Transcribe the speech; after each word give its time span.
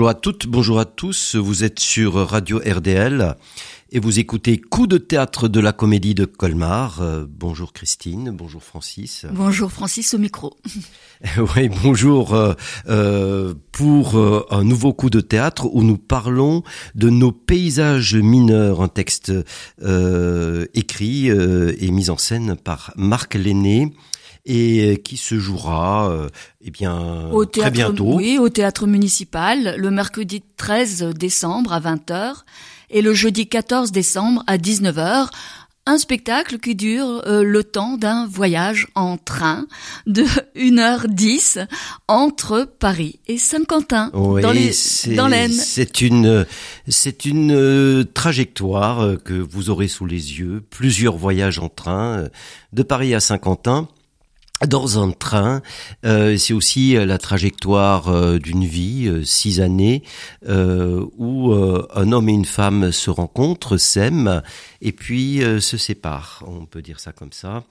Bonjour 0.00 0.08
à 0.08 0.14
toutes, 0.14 0.46
bonjour 0.46 0.80
à 0.80 0.86
tous. 0.86 1.36
Vous 1.36 1.62
êtes 1.62 1.78
sur 1.78 2.14
Radio 2.14 2.58
RDL 2.58 3.36
et 3.92 4.00
vous 4.00 4.18
écoutez 4.18 4.56
Coup 4.56 4.86
de 4.86 4.96
théâtre 4.96 5.46
de 5.46 5.60
la 5.60 5.74
comédie 5.74 6.14
de 6.14 6.24
Colmar. 6.24 7.02
Euh, 7.02 7.26
bonjour 7.28 7.74
Christine, 7.74 8.30
bonjour 8.30 8.62
Francis. 8.62 9.26
Bonjour 9.30 9.70
Francis 9.70 10.14
au 10.14 10.18
micro. 10.18 10.56
oui, 11.54 11.68
bonjour 11.82 12.32
euh, 12.32 12.54
euh, 12.88 13.52
pour 13.72 14.16
un 14.50 14.64
nouveau 14.64 14.94
coup 14.94 15.10
de 15.10 15.20
théâtre 15.20 15.68
où 15.70 15.82
nous 15.82 15.98
parlons 15.98 16.62
de 16.94 17.10
nos 17.10 17.30
paysages 17.30 18.14
mineurs, 18.14 18.80
un 18.80 18.88
texte 18.88 19.30
écrit 20.72 21.28
et 21.28 21.90
mis 21.90 22.08
en 22.08 22.16
scène 22.16 22.56
par 22.56 22.94
Marc 22.96 23.34
Lenné 23.34 23.92
et 24.46 25.00
qui 25.04 25.16
se 25.16 25.38
jouera 25.38 26.28
eh 26.62 26.70
bien 26.70 27.30
au 27.30 27.44
très 27.44 27.70
bientôt. 27.70 28.14
Oui, 28.14 28.38
au 28.38 28.48
théâtre 28.48 28.86
municipal 28.86 29.74
le 29.76 29.90
mercredi 29.90 30.42
13 30.56 31.12
décembre 31.14 31.72
à 31.72 31.80
20h 31.80 32.42
et 32.90 33.02
le 33.02 33.14
jeudi 33.14 33.48
14 33.48 33.92
décembre 33.92 34.42
à 34.46 34.58
19h. 34.58 35.28
Un 35.86 35.96
spectacle 35.96 36.58
qui 36.58 36.74
dure 36.74 37.22
euh, 37.26 37.42
le 37.42 37.64
temps 37.64 37.96
d'un 37.96 38.26
voyage 38.26 38.86
en 38.94 39.16
train 39.16 39.66
de 40.06 40.24
1h10 40.56 41.66
entre 42.06 42.64
Paris 42.78 43.18
et 43.26 43.38
Saint-Quentin 43.38 44.10
oui, 44.12 44.42
dans 44.42 44.52
l'Aisne. 44.52 45.52
C'est 45.52 46.02
une 46.02 46.46
c'est 46.86 47.24
une 47.24 47.52
euh, 47.52 48.04
trajectoire 48.04 49.00
euh, 49.00 49.16
que 49.16 49.32
vous 49.32 49.70
aurez 49.70 49.88
sous 49.88 50.06
les 50.06 50.38
yeux, 50.38 50.62
plusieurs 50.68 51.16
voyages 51.16 51.58
en 51.58 51.70
train 51.70 52.28
de 52.72 52.82
Paris 52.82 53.14
à 53.14 53.20
Saint-Quentin 53.20 53.88
dans 54.66 55.02
un 55.02 55.10
train. 55.10 55.62
Euh, 56.04 56.36
c'est 56.36 56.52
aussi 56.52 56.96
euh, 56.96 57.06
la 57.06 57.18
trajectoire 57.18 58.08
euh, 58.08 58.38
d'une 58.38 58.64
vie, 58.64 59.10
six 59.24 59.60
années, 59.60 60.02
où 60.46 61.52
un 61.52 62.12
homme 62.12 62.28
et 62.28 62.32
une 62.32 62.44
femme 62.44 62.92
se 62.92 63.10
rencontrent, 63.10 63.76
s'aiment, 63.76 64.42
et 64.80 64.92
puis 64.92 65.42
se 65.60 65.76
séparent. 65.76 66.44
On 66.46 66.66
peut 66.66 66.82
dire 66.82 67.00
ça 67.00 67.12
comme 67.12 67.32
ça. 67.32 67.64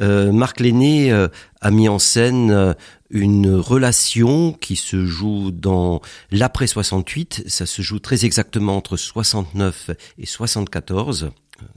Marc 0.00 0.60
Lenné 0.60 1.12
a 1.60 1.70
mis 1.70 1.88
en 1.88 1.98
scène 1.98 2.74
une 3.10 3.54
relation 3.54 4.52
qui 4.52 4.76
se 4.76 5.06
joue 5.06 5.50
dans 5.50 6.00
l'après 6.30 6.66
68. 6.66 7.44
Ça 7.46 7.66
se 7.66 7.82
joue 7.82 7.98
très 7.98 8.24
exactement 8.24 8.76
entre 8.76 8.96
69 8.96 9.90
et 10.18 10.26
74 10.26 11.30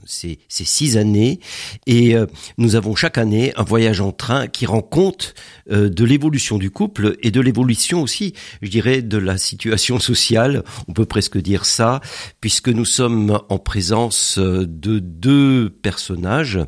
ces, 0.04 0.38
ces, 0.48 0.64
six 0.64 0.96
années. 0.96 1.40
Et 1.86 2.14
euh, 2.14 2.26
nous 2.56 2.76
avons 2.76 2.94
chaque 2.94 3.18
année 3.18 3.52
un 3.56 3.62
voyage 3.62 4.00
en 4.00 4.12
train 4.12 4.46
qui 4.46 4.66
rend 4.66 4.82
compte 4.82 5.34
euh, 5.70 5.88
de 5.88 6.04
l'évolution 6.04 6.58
du 6.58 6.70
couple 6.70 7.16
et 7.22 7.30
de 7.30 7.40
l'évolution 7.40 8.02
aussi, 8.02 8.34
je 8.62 8.70
dirais, 8.70 9.02
de 9.02 9.18
la 9.18 9.38
situation 9.38 9.98
sociale, 10.00 10.64
on 10.88 10.92
peut 10.92 11.04
presque 11.04 11.38
dire 11.38 11.64
ça, 11.64 12.00
puisque 12.40 12.68
nous 12.68 12.84
sommes 12.84 13.40
en 13.48 13.58
présence 13.58 14.38
euh, 14.38 14.66
de 14.66 14.98
deux 14.98 15.70
personnages 15.70 16.58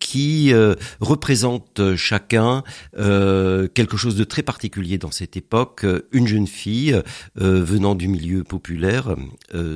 qui 0.00 0.52
représentent 1.00 1.96
chacun 1.96 2.62
quelque 2.94 3.96
chose 3.96 4.16
de 4.16 4.24
très 4.24 4.42
particulier 4.42 4.96
dans 4.96 5.10
cette 5.10 5.36
époque, 5.36 5.84
une 6.12 6.26
jeune 6.26 6.46
fille 6.46 6.98
venant 7.34 7.94
du 7.94 8.08
milieu 8.08 8.42
populaire, 8.42 9.14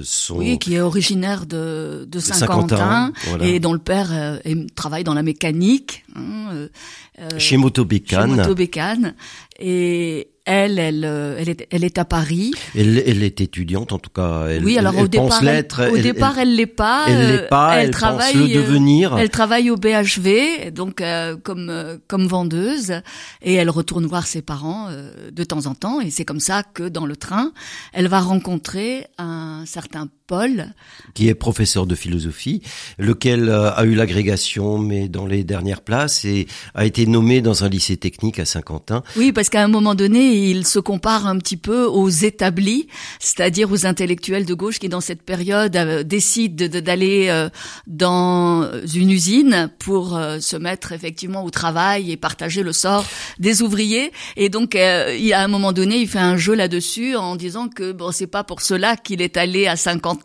son... 0.03 0.39
oui, 0.39 0.59
qui 0.59 0.75
est 0.75 0.81
originaire 0.81 1.45
de, 1.45 2.07
de 2.09 2.19
saint 2.19 2.47
Quentin, 2.51 3.13
et 3.41 3.61
dont 3.61 3.73
le 3.73 3.79
père 3.79 4.09
euh, 4.13 4.39
travaille 4.75 5.05
dans 5.05 5.15
la 5.15 5.23
mécanique. 5.23 6.05
Hein, 6.17 6.51
euh, 6.53 6.69
euh, 7.21 7.29
chez 7.39 7.57
Motobécane. 7.57 8.31
Chez 8.31 8.37
Motobécane. 8.37 9.15
Et 9.59 10.29
elle, 10.47 10.79
elle, 10.79 11.05
elle 11.05 11.49
est, 11.51 11.69
elle 11.71 11.85
est 11.85 11.99
à 11.99 12.05
Paris. 12.05 12.53
Elle, 12.75 13.03
elle 13.07 13.23
est 13.23 13.41
étudiante, 13.41 13.93
en 13.93 13.99
tout 13.99 14.11
cas. 14.11 14.47
Elle, 14.49 14.65
oui, 14.65 14.79
alors 14.79 14.95
elle 14.97 15.05
au 15.05 15.09
départ, 15.09 15.43
l'être. 15.45 15.91
Au 15.93 15.99
départ, 15.99 16.39
elle 16.39 16.57
l'est 16.57 16.67
pas. 16.67 17.05
Elle 17.09 17.29
l'est 17.29 17.49
pas. 17.49 17.83
Elle, 17.83 17.91
travaille, 17.91 18.33
pense 18.33 18.49
le 18.49 18.55
devenir. 18.55 19.17
Elle 19.19 19.31
travaille 19.31 19.71
au 19.71 19.77
BHV, 19.77 20.71
donc 20.73 21.03
comme 21.45 22.01
comme 22.09 22.27
vendeuse, 22.27 23.03
et 23.43 23.55
elle 23.55 23.71
retourne 23.71 24.07
voir 24.07 24.27
ses 24.27 24.43
parents 24.43 24.89
de 25.31 25.45
temps 25.45 25.67
en 25.67 25.75
temps. 25.75 26.01
Et 26.01 26.11
c'est 26.11 26.25
comme 26.25 26.41
ça 26.41 26.63
que 26.63 26.89
dans 26.89 27.07
le 27.07 27.17
train, 27.17 27.53
elle 27.93 28.09
va 28.09 28.21
rencontrer 28.21 29.07
un 29.19 29.65
certain 29.67 30.09
Paul. 30.31 30.75
Qui 31.13 31.27
est 31.27 31.35
professeur 31.35 31.87
de 31.89 31.97
philosophie, 31.97 32.63
lequel 32.99 33.49
euh, 33.49 33.73
a 33.73 33.85
eu 33.85 33.97
l'agrégation, 33.97 34.79
mais 34.79 35.09
dans 35.09 35.27
les 35.27 35.43
dernières 35.43 35.81
places, 35.81 36.25
et 36.25 36.47
a 36.77 36.87
été 36.87 37.05
nommé 37.05 37.41
dans 37.41 37.65
un 37.65 37.69
lycée 37.69 37.97
technique 37.97 38.39
à 38.39 38.45
Saint-Quentin. 38.45 39.03
Oui, 39.17 39.33
parce 39.33 39.49
qu'à 39.49 39.65
un 39.65 39.67
moment 39.67 39.97
donné, 39.97 40.49
il 40.49 40.65
se 40.69 40.79
compare 40.79 41.27
un 41.27 41.37
petit 41.39 41.57
peu 41.57 41.85
aux 41.85 42.09
établis, 42.09 42.87
c'est-à-dire 43.19 43.73
aux 43.73 43.87
intellectuels 43.87 44.45
de 44.45 44.55
gauche 44.55 44.79
qui, 44.79 44.89
dans 44.89 45.01
cette 45.01 45.23
période, 45.23 45.75
euh, 45.75 46.05
décident 46.05 46.69
d'aller 46.69 47.27
euh, 47.29 47.49
dans 47.89 48.71
une 48.95 49.11
usine 49.11 49.69
pour 49.81 50.17
se 50.41 50.57
mettre 50.57 50.93
effectivement 50.93 51.45
au 51.45 51.51
travail 51.51 52.13
et 52.13 52.17
partager 52.17 52.63
le 52.63 52.73
sort 52.73 53.05
des 53.41 53.63
ouvriers. 53.63 54.13
Et 54.37 54.49
donc, 54.49 54.77
à 54.77 55.09
un 55.09 55.49
moment 55.49 55.73
donné, 55.73 55.97
il 55.97 56.09
fait 56.09 56.21
un 56.21 56.37
jeu 56.37 56.55
là-dessus 56.55 57.17
en 57.17 57.35
disant 57.35 57.69
que 57.69 57.91
bon, 57.91 58.13
c'est 58.13 58.29
pas 58.29 58.45
pour 58.45 58.61
cela 58.61 58.97
qu'il 58.97 59.23
est 59.23 59.37
allé 59.37 59.67
à 59.67 59.75
Saint-Quentin 59.75 60.20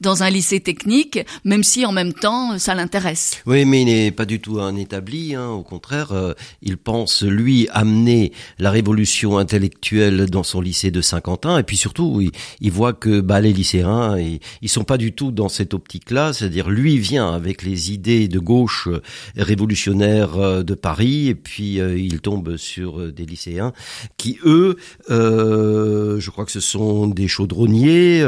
dans 0.00 0.22
un 0.22 0.30
lycée 0.30 0.60
technique, 0.60 1.20
même 1.44 1.62
si 1.62 1.86
en 1.86 1.92
même 1.92 2.12
temps 2.12 2.58
ça 2.58 2.74
l'intéresse. 2.74 3.42
Oui, 3.46 3.64
mais 3.64 3.82
il 3.82 3.86
n'est 3.86 4.10
pas 4.10 4.24
du 4.24 4.40
tout 4.40 4.60
un 4.60 4.76
établi. 4.76 5.34
Hein. 5.34 5.48
Au 5.48 5.62
contraire, 5.62 6.12
euh, 6.12 6.34
il 6.62 6.76
pense 6.76 7.22
lui 7.22 7.68
amener 7.72 8.32
la 8.58 8.70
révolution 8.70 9.38
intellectuelle 9.38 10.28
dans 10.30 10.42
son 10.42 10.60
lycée 10.60 10.90
de 10.90 11.00
Saint-Quentin, 11.00 11.58
et 11.58 11.62
puis 11.62 11.76
surtout, 11.76 12.22
il, 12.60 12.70
voit 12.70 12.92
que 12.92 13.20
bah, 13.20 13.40
les 13.40 13.52
lycéens, 13.52 14.18
ils, 14.18 14.40
ils 14.62 14.68
sont 14.68 14.84
pas 14.84 14.98
du 14.98 15.12
tout 15.12 15.30
dans 15.30 15.48
cette 15.48 15.74
optique-là. 15.74 16.32
C'est-à-dire, 16.32 16.70
lui 16.70 16.98
vient 16.98 17.32
avec 17.32 17.62
les 17.62 17.92
idées 17.92 18.28
de 18.28 18.38
gauche 18.38 18.88
euh, 18.88 19.00
révolutionnaires 19.36 20.36
euh, 20.36 20.62
de 20.62 20.74
Paris, 20.74 21.28
et 21.28 21.34
puis 21.34 21.76
il 21.76 22.20
tombe 22.20 22.56
sur 22.56 23.12
des 23.12 23.24
lycéens 23.24 23.72
qui, 24.16 24.38
eux, 24.44 24.76
je 25.08 26.30
crois 26.30 26.44
que 26.44 26.52
ce 26.52 26.60
sont 26.60 27.06
des 27.06 27.28
chaudronniers, 27.28 28.24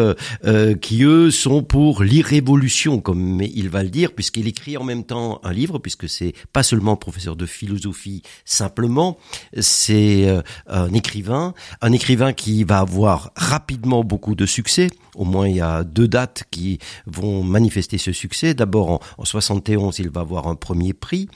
qui 0.80 1.02
eux 1.02 1.07
sont 1.30 1.62
pour 1.62 2.02
l'irrévolution, 2.02 3.00
comme 3.00 3.40
il 3.42 3.68
va 3.68 3.82
le 3.82 3.88
dire, 3.88 4.12
puisqu'il 4.12 4.48
écrit 4.48 4.76
en 4.76 4.84
même 4.84 5.04
temps 5.04 5.40
un 5.42 5.52
livre, 5.52 5.78
puisque 5.78 6.08
c'est 6.08 6.32
pas 6.52 6.62
seulement 6.62 6.96
professeur 6.96 7.36
de 7.36 7.46
philosophie 7.46 8.22
simplement, 8.44 9.18
c'est 9.60 10.28
euh, 10.28 10.42
un 10.66 10.92
écrivain, 10.92 11.54
un 11.80 11.92
écrivain 11.92 12.32
qui 12.32 12.64
va 12.64 12.78
avoir 12.78 13.32
rapidement 13.36 14.04
beaucoup 14.04 14.34
de 14.34 14.46
succès. 14.46 14.88
Au 15.14 15.24
moins, 15.24 15.48
il 15.48 15.56
y 15.56 15.60
a 15.60 15.84
deux 15.84 16.08
dates 16.08 16.44
qui 16.50 16.78
vont 17.06 17.42
manifester 17.42 17.98
ce 17.98 18.12
succès. 18.12 18.54
D'abord, 18.54 18.90
en, 18.90 19.00
en 19.18 19.24
71, 19.24 19.98
il 19.98 20.10
va 20.10 20.20
avoir 20.20 20.46
un 20.46 20.54
premier 20.54 20.92
prix, 20.92 21.28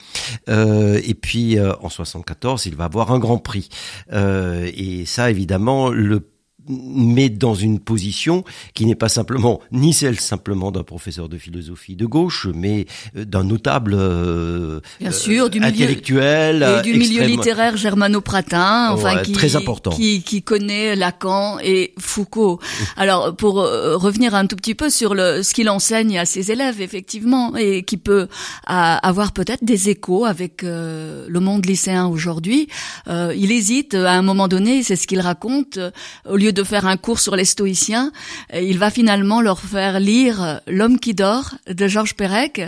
euh, 0.49 0.99
et 1.03 1.13
puis 1.13 1.57
euh, 1.57 1.73
en 1.81 1.89
74, 1.89 2.65
il 2.65 2.75
va 2.75 2.85
avoir 2.85 3.11
un 3.11 3.19
grand 3.19 3.37
prix. 3.37 3.69
Et 4.11 5.05
ça, 5.05 5.29
évidemment, 5.29 5.89
le 5.89 6.32
mais 6.67 7.29
dans 7.29 7.55
une 7.55 7.79
position 7.79 8.43
qui 8.73 8.85
n'est 8.85 8.95
pas 8.95 9.09
simplement 9.09 9.59
ni 9.71 9.93
celle 9.93 10.19
simplement 10.19 10.71
d'un 10.71 10.83
professeur 10.83 11.29
de 11.29 11.37
philosophie 11.37 11.95
de 11.95 12.05
gauche, 12.05 12.47
mais 12.53 12.85
euh, 13.15 13.25
d'un 13.25 13.43
notable 13.43 13.93
euh, 13.95 14.79
bien 14.99 15.11
sûr 15.11 15.49
du 15.49 15.59
intellectuel 15.59 16.57
milieu, 16.57 16.79
et 16.79 16.81
du 16.81 16.93
milieu 16.93 17.23
littéraire 17.23 17.75
germano-pratin, 17.75 18.91
enfin 18.91 19.21
qui 19.21 19.33
très 19.33 19.55
important, 19.55 19.91
qui, 19.91 20.23
qui 20.23 20.41
connaît 20.41 20.95
Lacan 20.95 21.57
et 21.63 21.93
Foucault. 21.99 22.59
Alors 22.95 23.35
pour 23.35 23.59
euh, 23.59 23.97
revenir 23.97 24.35
un 24.35 24.47
tout 24.47 24.55
petit 24.55 24.75
peu 24.75 24.89
sur 24.89 25.15
le 25.15 25.43
ce 25.43 25.53
qu'il 25.53 25.69
enseigne 25.69 26.17
à 26.17 26.25
ses 26.25 26.51
élèves 26.51 26.81
effectivement 26.81 27.55
et 27.57 27.83
qui 27.83 27.97
peut 27.97 28.27
avoir 28.65 29.33
peut-être 29.33 29.63
des 29.63 29.89
échos 29.89 30.25
avec 30.25 30.61
le 30.63 31.39
monde 31.39 31.65
lycéen 31.65 32.07
aujourd'hui, 32.07 32.67
il 33.07 33.51
hésite 33.51 33.93
à 33.95 34.13
un 34.13 34.21
moment 34.21 34.47
donné, 34.47 34.83
c'est 34.83 34.95
ce 34.95 35.07
qu'il 35.07 35.19
raconte, 35.19 35.79
au 36.27 36.37
lieu 36.37 36.52
de 36.53 36.63
faire 36.63 36.85
un 36.85 36.97
cours 36.97 37.19
sur 37.19 37.35
les 37.35 37.45
stoïciens, 37.45 38.11
euh, 38.53 38.61
il 38.61 38.77
va 38.77 38.89
finalement 38.89 39.41
leur 39.41 39.59
faire 39.59 39.99
lire 39.99 40.61
L'homme 40.67 40.99
qui 40.99 41.13
dort 41.13 41.55
de 41.67 41.87
Georges 41.87 42.15
Perec 42.15 42.61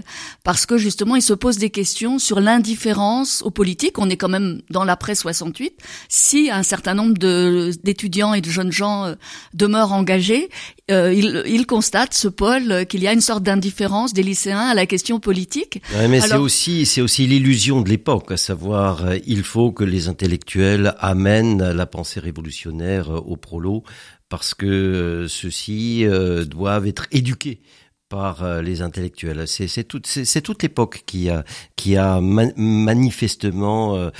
parce 0.43 0.65
que 0.65 0.77
justement 0.77 1.15
il 1.15 1.21
se 1.21 1.33
pose 1.33 1.57
des 1.57 1.69
questions 1.69 2.19
sur 2.19 2.39
l'indifférence 2.39 3.41
aux 3.43 3.51
politiques. 3.51 3.99
On 3.99 4.09
est 4.09 4.17
quand 4.17 4.29
même 4.29 4.61
dans 4.69 4.83
l'après 4.83 5.15
68. 5.15 5.73
Si 6.09 6.49
un 6.51 6.63
certain 6.63 6.93
nombre 6.93 7.17
d'étudiants 7.17 8.33
et 8.33 8.41
de 8.41 8.49
jeunes 8.49 8.71
gens 8.71 9.05
euh, 9.05 9.15
demeurent 9.53 9.93
engagés, 9.93 10.49
euh, 10.91 11.13
il, 11.13 11.43
il, 11.47 11.65
constate, 11.65 12.13
ce 12.13 12.27
Paul, 12.27 12.85
qu'il 12.87 13.01
y 13.01 13.07
a 13.07 13.13
une 13.13 13.21
sorte 13.21 13.43
d'indifférence 13.43 14.13
des 14.13 14.21
lycéens 14.21 14.67
à 14.67 14.73
la 14.73 14.85
question 14.85 15.19
politique. 15.19 15.81
mais 16.09 16.21
c'est 16.21 16.35
aussi, 16.35 16.85
c'est 16.85 17.01
aussi 17.01 17.25
l'illusion 17.25 17.81
de 17.81 17.89
l'époque, 17.89 18.31
à 18.31 18.37
savoir, 18.37 19.03
il 19.25 19.43
faut 19.43 19.71
que 19.71 19.83
les 19.83 20.07
intellectuels 20.07 20.93
amènent 20.99 21.71
la 21.71 21.85
pensée 21.85 22.19
révolutionnaire 22.19 23.09
au 23.09 23.35
prolo 23.35 23.74
parce 24.29 24.53
que 24.53 24.65
euh, 24.65 25.27
ceux-ci 25.27 26.05
euh, 26.05 26.45
doivent 26.45 26.87
être 26.87 27.07
éduqués 27.11 27.61
par 28.09 28.43
euh, 28.43 28.61
les 28.61 28.81
intellectuels. 28.81 29.47
C'est 29.47 29.83
toute, 29.83 30.63
l'époque 30.63 31.03
qui 31.05 31.29
a 31.97 32.21
manifestement 32.21 34.11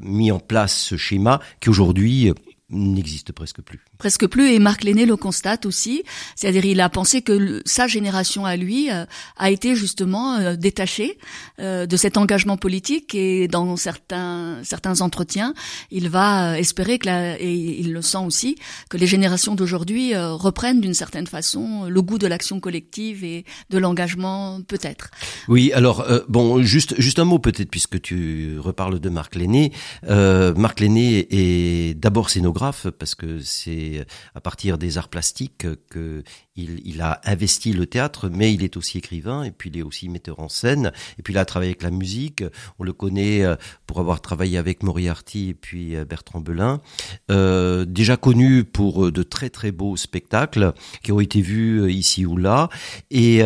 mis 0.00 0.30
en 0.30 0.38
place 0.38 0.76
ce 0.76 0.96
schéma 0.96 1.40
qui 1.60 1.70
aujourd'hui 1.70 2.32
n'existe 2.68 3.30
presque 3.30 3.62
plus. 3.62 3.80
Presque 3.96 4.26
plus, 4.26 4.50
et 4.50 4.58
Marc 4.58 4.82
Lenné 4.82 5.06
le 5.06 5.16
constate 5.16 5.66
aussi. 5.66 6.02
C'est-à-dire, 6.34 6.64
il 6.64 6.80
a 6.80 6.88
pensé 6.88 7.22
que 7.22 7.62
sa 7.64 7.86
génération 7.86 8.44
à 8.44 8.56
lui 8.56 8.90
euh, 8.90 9.04
a 9.36 9.50
été 9.50 9.76
justement 9.76 10.34
euh, 10.34 10.56
détachée 10.56 11.18
euh, 11.60 11.86
de 11.86 11.96
cet 11.96 12.16
engagement 12.16 12.56
politique, 12.56 13.14
et 13.14 13.46
dans 13.46 13.76
certains 13.76 14.58
certains 14.64 15.00
entretiens, 15.00 15.54
il 15.92 16.08
va 16.08 16.58
espérer 16.58 16.98
que, 16.98 17.06
la, 17.06 17.40
et 17.40 17.54
il 17.54 17.92
le 17.92 18.02
sent 18.02 18.18
aussi, 18.18 18.56
que 18.90 18.96
les 18.96 19.06
générations 19.06 19.54
d'aujourd'hui 19.54 20.16
reprennent 20.16 20.80
d'une 20.80 20.94
certaine 20.94 21.26
façon 21.26 21.84
le 21.88 22.02
goût 22.02 22.18
de 22.18 22.26
l'action 22.26 22.58
collective 22.58 23.22
et 23.22 23.44
de 23.70 23.78
l'engagement, 23.78 24.60
peut-être. 24.62 25.10
Oui, 25.48 25.72
alors 25.72 26.06
bon, 26.28 26.62
juste 26.62 26.94
juste 26.98 27.18
un 27.18 27.24
mot 27.24 27.38
peut-être 27.38 27.70
puisque 27.70 28.00
tu 28.00 28.58
reparles 28.58 28.98
de 28.98 29.08
Marc 29.08 29.36
Lenné. 29.36 29.72
Marc 30.02 30.80
Lenné 30.80 31.26
est 31.30 31.94
d'abord 31.94 32.30
scénographe 32.30 32.55
parce 32.98 33.14
que 33.14 33.40
c'est 33.40 34.06
à 34.34 34.40
partir 34.40 34.78
des 34.78 34.98
arts 34.98 35.08
plastiques 35.08 35.66
que 35.88 36.22
il, 36.56 37.00
a 37.00 37.20
investi 37.24 37.72
le 37.72 37.86
théâtre, 37.86 38.28
mais 38.28 38.52
il 38.52 38.64
est 38.64 38.76
aussi 38.76 38.98
écrivain 38.98 39.42
et 39.42 39.50
puis 39.50 39.70
il 39.70 39.78
est 39.78 39.82
aussi 39.82 40.08
metteur 40.08 40.40
en 40.40 40.48
scène. 40.48 40.92
Et 41.18 41.22
puis 41.22 41.34
il 41.34 41.38
a 41.38 41.44
travaillé 41.44 41.70
avec 41.70 41.82
la 41.82 41.90
musique. 41.90 42.42
On 42.78 42.84
le 42.84 42.92
connaît 42.92 43.44
euh, 43.44 43.56
pour 43.86 44.00
avoir 44.00 44.20
travaillé 44.20 44.58
avec 44.58 44.82
Moriarty 44.82 45.50
et 45.50 45.54
puis 45.54 45.96
euh, 45.96 46.04
Bertrand 46.04 46.40
Belin. 46.40 46.80
Euh, 47.30 47.84
déjà 47.84 48.16
connu 48.16 48.64
pour 48.64 49.12
de 49.12 49.22
très 49.22 49.50
très 49.50 49.70
beaux 49.70 49.96
spectacles 49.96 50.72
qui 51.02 51.12
ont 51.12 51.20
été 51.20 51.40
vus 51.40 51.90
ici 51.92 52.24
ou 52.26 52.36
là. 52.36 52.68
Et 53.10 53.42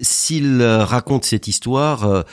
s'il 0.00 0.62
raconte 0.62 1.24
cette 1.24 1.48
histoire, 1.48 2.24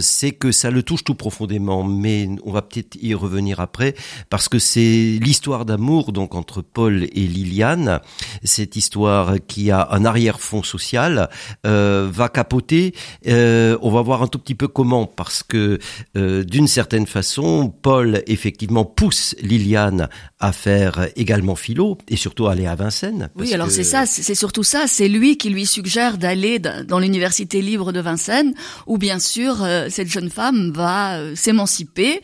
c'est 0.00 0.32
que 0.32 0.52
ça 0.52 0.70
le 0.70 0.82
touche 0.82 1.04
tout 1.04 1.14
profondément. 1.14 1.84
Mais 1.84 2.28
on 2.44 2.52
va 2.52 2.62
peut-être 2.62 2.96
y 3.00 3.14
revenir 3.14 3.60
après 3.60 3.94
parce 4.30 4.48
que 4.48 4.58
c'est 4.58 5.18
l'histoire 5.20 5.64
d'amour 5.64 6.12
donc 6.12 6.34
entre 6.34 6.62
Paul 6.62 7.04
et 7.04 7.26
Liliane. 7.26 8.00
Cette 8.42 8.76
histoire 8.76 9.34
qui 9.46 9.70
a 9.70 9.88
un 9.90 10.04
arrière-fond 10.04 10.62
social 10.62 11.28
euh, 11.66 12.08
va 12.10 12.28
capoter. 12.28 12.94
Euh, 13.26 13.76
on 13.82 13.90
va 13.90 14.02
voir 14.02 14.22
un 14.22 14.26
tout 14.26 14.38
petit 14.38 14.54
peu 14.54 14.68
comment, 14.68 15.06
parce 15.06 15.42
que 15.42 15.78
euh, 16.16 16.44
d'une 16.44 16.68
certaine 16.68 17.06
façon, 17.06 17.72
Paul 17.82 18.22
effectivement 18.26 18.84
pousse 18.84 19.34
Liliane 19.40 20.08
à 20.40 20.52
faire 20.52 21.08
également 21.16 21.54
philo 21.54 21.98
et 22.08 22.16
surtout 22.16 22.46
aller 22.46 22.66
à 22.66 22.74
Vincennes. 22.74 23.30
Oui, 23.36 23.52
alors 23.54 23.70
c'est 23.70 23.84
ça, 23.84 24.06
c'est 24.06 24.34
surtout 24.34 24.62
ça. 24.62 24.84
C'est 24.86 25.08
lui 25.08 25.36
qui 25.36 25.50
lui 25.50 25.66
suggère 25.66 26.18
d'aller 26.18 26.58
dans 26.58 26.98
l'université 26.98 27.62
libre 27.62 27.92
de 27.92 28.00
Vincennes, 28.00 28.54
où 28.86 28.98
bien 28.98 29.18
sûr 29.18 29.56
cette 29.88 30.08
jeune 30.08 30.30
femme 30.30 30.70
va 30.72 31.34
s'émanciper 31.34 32.20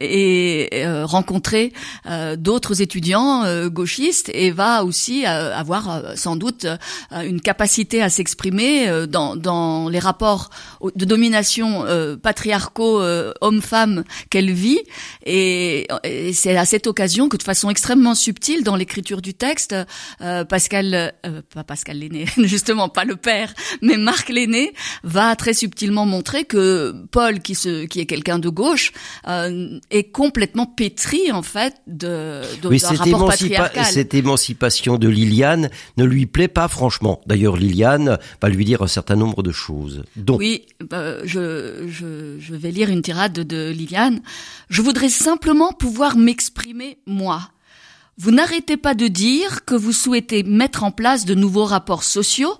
et 0.00 0.84
rencontrer 1.04 1.72
d'autres 2.36 2.82
étudiants 2.82 3.44
gauchistes 3.68 4.30
et 4.34 4.50
va 4.50 4.84
aussi 4.84 5.24
avoir 5.24 6.16
sans 6.16 6.35
doute 6.36 6.64
euh, 6.64 7.22
une 7.22 7.40
capacité 7.40 8.02
à 8.02 8.08
s'exprimer 8.08 8.88
euh, 8.88 9.06
dans, 9.06 9.36
dans 9.36 9.88
les 9.88 9.98
rapports 9.98 10.50
de 10.94 11.04
domination 11.04 11.84
euh, 11.84 12.16
patriarcaux 12.16 13.00
homme-femme 13.40 14.04
qu'elle 14.30 14.52
vit. 14.52 14.80
Et, 15.24 15.86
c'est 16.32 16.56
à 16.56 16.64
cette 16.64 16.86
occasion 16.86 17.28
que 17.28 17.36
de 17.36 17.42
façon 17.42 17.70
extrêmement 17.70 18.14
subtile 18.14 18.62
dans 18.64 18.76
l'écriture 18.76 19.22
du 19.22 19.34
texte, 19.34 19.74
Pascal, 20.48 21.12
pas 21.54 21.64
Pascal 21.64 21.98
l'aîné, 21.98 22.26
justement 22.38 22.88
pas 22.88 23.04
le 23.04 23.16
père, 23.16 23.52
mais 23.82 23.96
Marc 23.96 24.28
l'aîné 24.28 24.72
va 25.02 25.34
très 25.36 25.54
subtilement 25.54 26.06
montrer 26.06 26.44
que 26.44 26.94
Paul, 27.10 27.40
qui, 27.40 27.54
se, 27.54 27.84
qui 27.86 28.00
est 28.00 28.06
quelqu'un 28.06 28.38
de 28.38 28.48
gauche, 28.48 28.92
est 29.26 30.10
complètement 30.12 30.66
pétri 30.66 31.32
en 31.32 31.42
fait 31.42 31.74
de, 31.86 32.42
de 32.62 32.68
oui, 32.68 32.80
rapport 32.84 33.32
cette 33.84 34.14
émancipation 34.14 34.98
de 34.98 35.08
Liliane 35.08 35.70
ne 35.96 36.04
lui 36.04 36.25
plaît 36.26 36.48
pas 36.48 36.68
franchement. 36.68 37.20
D'ailleurs, 37.26 37.56
Liliane 37.56 38.18
va 38.40 38.48
lui 38.48 38.64
dire 38.64 38.82
un 38.82 38.86
certain 38.86 39.16
nombre 39.16 39.42
de 39.42 39.52
choses. 39.52 40.04
Donc, 40.16 40.38
oui, 40.38 40.66
bah, 40.80 41.24
je, 41.24 41.86
je 41.88 42.54
vais 42.54 42.70
lire 42.70 42.90
une 42.90 43.02
tirade 43.02 43.32
de 43.32 43.70
Liliane. 43.70 44.20
Je 44.68 44.82
voudrais 44.82 45.08
simplement 45.08 45.72
pouvoir 45.72 46.16
m'exprimer 46.16 46.98
moi. 47.06 47.50
Vous 48.18 48.30
n'arrêtez 48.30 48.78
pas 48.78 48.94
de 48.94 49.08
dire 49.08 49.64
que 49.66 49.74
vous 49.74 49.92
souhaitez 49.92 50.42
mettre 50.42 50.84
en 50.84 50.90
place 50.90 51.26
de 51.26 51.34
nouveaux 51.34 51.66
rapports 51.66 52.02
sociaux, 52.02 52.56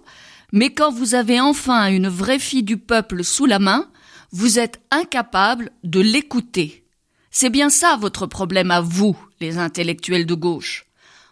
mais 0.52 0.70
quand 0.70 0.92
vous 0.92 1.14
avez 1.14 1.40
enfin 1.40 1.86
une 1.86 2.08
vraie 2.08 2.38
fille 2.38 2.62
du 2.62 2.76
peuple 2.76 3.24
sous 3.24 3.46
la 3.46 3.58
main, 3.58 3.88
vous 4.32 4.58
êtes 4.58 4.80
incapable 4.90 5.70
de 5.82 6.00
l'écouter. 6.00 6.84
C'est 7.30 7.50
bien 7.50 7.70
ça 7.70 7.96
votre 7.98 8.26
problème 8.26 8.70
à 8.70 8.80
vous, 8.80 9.16
les 9.40 9.58
intellectuels 9.58 10.26
de 10.26 10.34
gauche. 10.34 10.86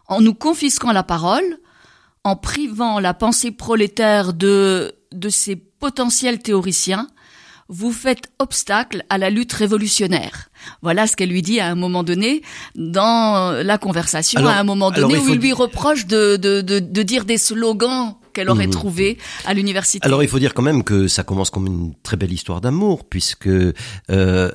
En 0.06 0.20
nous 0.20 0.34
confisquant 0.34 0.92
la 0.92 1.02
parole, 1.02 1.58
en 2.24 2.36
privant 2.36 3.00
la 3.00 3.14
pensée 3.14 3.50
prolétaire 3.50 4.32
de, 4.32 4.94
de 5.12 5.28
ses 5.28 5.56
potentiels 5.56 6.40
théoriciens, 6.40 7.08
vous 7.68 7.92
faites 7.92 8.30
obstacle 8.38 9.04
à 9.08 9.16
la 9.16 9.30
lutte 9.30 9.52
révolutionnaire. 9.52 10.48
Voilà 10.82 11.06
ce 11.06 11.16
qu'elle 11.16 11.30
lui 11.30 11.42
dit 11.42 11.60
à 11.60 11.68
un 11.68 11.74
moment 11.74 12.02
donné 12.02 12.42
dans 12.74 13.52
la 13.52 13.78
conversation, 13.78 14.46
à 14.46 14.54
un 14.54 14.64
moment 14.64 14.90
donné 14.90 15.16
où 15.18 15.28
il 15.30 15.38
lui 15.38 15.52
reproche 15.52 16.06
de, 16.06 16.36
de, 16.36 16.60
de, 16.60 16.78
de 16.78 17.02
dire 17.02 17.24
des 17.24 17.38
slogans 17.38 18.16
qu'elle 18.34 18.50
aurait 18.50 18.66
mhm. 18.66 18.72
trouvé 18.72 19.19
à 19.46 19.54
l'université. 19.54 20.06
Alors 20.06 20.22
il 20.22 20.28
faut 20.28 20.38
dire 20.38 20.52
quand 20.52 20.62
même 20.62 20.84
que 20.84 21.08
ça 21.08 21.22
commence 21.22 21.48
comme 21.48 21.66
une 21.66 21.94
très 22.02 22.19
belle 22.19 22.32
histoire 22.32 22.60
d'amour 22.60 23.04
puisque 23.08 23.46
euh, 23.46 23.72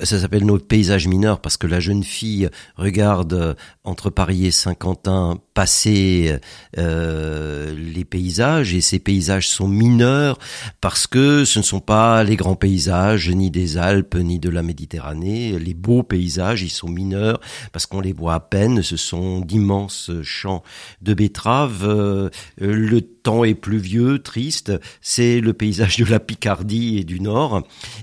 ça 0.02 0.20
s'appelle 0.20 0.44
notre 0.46 0.66
paysage 0.66 1.08
mineur 1.08 1.40
parce 1.40 1.56
que 1.56 1.66
la 1.66 1.80
jeune 1.80 2.04
fille 2.04 2.48
regarde 2.76 3.32
euh, 3.32 3.54
entre 3.82 4.10
Paris 4.10 4.46
et 4.46 4.50
Saint-Quentin 4.52 5.38
passer 5.54 6.38
euh, 6.78 7.74
les 7.74 8.04
paysages 8.04 8.74
et 8.74 8.80
ces 8.80 8.98
paysages 8.98 9.48
sont 9.48 9.68
mineurs 9.68 10.38
parce 10.80 11.06
que 11.06 11.44
ce 11.44 11.58
ne 11.58 11.64
sont 11.64 11.80
pas 11.80 12.22
les 12.22 12.36
grands 12.36 12.54
paysages 12.54 13.28
ni 13.30 13.50
des 13.50 13.78
Alpes 13.78 14.14
ni 14.14 14.38
de 14.38 14.50
la 14.50 14.62
Méditerranée. 14.62 15.58
Les 15.58 15.74
beaux 15.74 16.02
paysages 16.02 16.62
ils 16.62 16.70
sont 16.70 16.88
mineurs 16.88 17.40
parce 17.72 17.86
qu'on 17.86 18.00
les 18.00 18.12
voit 18.12 18.34
à 18.34 18.40
peine. 18.40 18.82
Ce 18.82 18.96
sont 18.96 19.40
d'immenses 19.40 20.10
champs 20.22 20.62
de 21.02 21.14
betteraves. 21.14 21.84
Euh, 21.84 22.30
le 22.58 23.00
temps 23.22 23.44
est 23.44 23.54
pluvieux, 23.54 24.18
triste. 24.18 24.72
C'est 25.00 25.40
le 25.40 25.52
paysage 25.52 25.96
de 25.98 26.04
la 26.04 26.20
Picardie 26.20 26.98
et 26.98 27.04
du 27.04 27.20
Nord. 27.20 27.62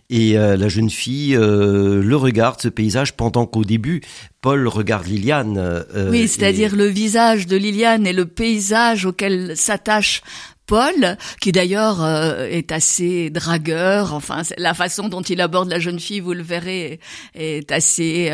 Et 0.09 0.37
euh, 0.37 0.57
la 0.57 0.69
jeune 0.69 0.89
fille 0.89 1.35
euh, 1.35 2.01
le 2.01 2.15
regarde, 2.15 2.61
ce 2.61 2.69
paysage, 2.69 3.13
pendant 3.13 3.45
qu'au 3.45 3.63
début, 3.63 4.01
Paul 4.41 4.67
regarde 4.67 5.07
Liliane. 5.07 5.57
Euh, 5.57 6.09
oui, 6.11 6.27
c'est-à-dire 6.27 6.75
le 6.75 6.85
visage 6.85 7.47
de 7.47 7.57
Liliane 7.57 8.07
et 8.07 8.13
le 8.13 8.25
paysage 8.25 9.05
auquel 9.05 9.55
s'attache 9.55 10.21
Paul, 10.65 11.17
qui 11.39 11.53
d'ailleurs 11.53 12.05
est 12.05 12.73
assez 12.73 13.29
dragueur. 13.29 14.13
Enfin, 14.13 14.41
la 14.57 14.73
façon 14.73 15.07
dont 15.07 15.21
il 15.21 15.39
aborde 15.39 15.69
la 15.69 15.79
jeune 15.79 15.99
fille, 15.99 16.19
vous 16.19 16.33
le 16.33 16.43
verrez, 16.43 16.99
est 17.35 17.71
assez 17.71 18.29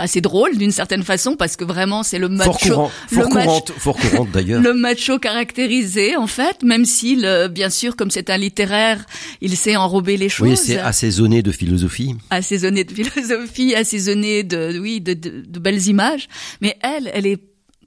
assez 0.00 0.20
drôle 0.20 0.56
d'une 0.56 0.70
certaine 0.70 1.02
façon 1.02 1.36
parce 1.36 1.56
que 1.56 1.64
vraiment 1.64 2.02
c'est 2.02 2.18
le 2.18 2.28
macho, 2.28 2.90
fort, 3.08 3.28
courante, 3.28 3.72
fort 3.76 3.96
courante 3.96 4.30
d'ailleurs, 4.32 4.62
le 4.62 4.74
macho 4.74 5.18
caractérisé 5.18 6.16
en 6.16 6.26
fait, 6.26 6.62
même 6.62 6.84
s'il 6.84 7.28
bien 7.50 7.70
sûr 7.70 7.96
comme 7.96 8.10
c'est 8.10 8.30
un 8.30 8.36
littéraire, 8.36 9.04
il 9.40 9.56
sait 9.56 9.76
enrober 9.76 10.16
les 10.16 10.28
choses. 10.28 10.48
Oui, 10.48 10.56
c'est 10.56 10.78
assaisonné 10.78 11.42
de 11.42 11.52
philosophie. 11.52 12.14
Assaisonné 12.30 12.84
de 12.84 12.92
philosophie, 12.92 13.74
assaisonné 13.74 14.42
de 14.42 14.78
oui 14.80 15.00
de, 15.00 15.14
de, 15.14 15.42
de 15.46 15.58
belles 15.58 15.86
images, 15.88 16.28
mais 16.60 16.76
elle, 16.82 17.10
elle 17.14 17.26
est 17.26 17.40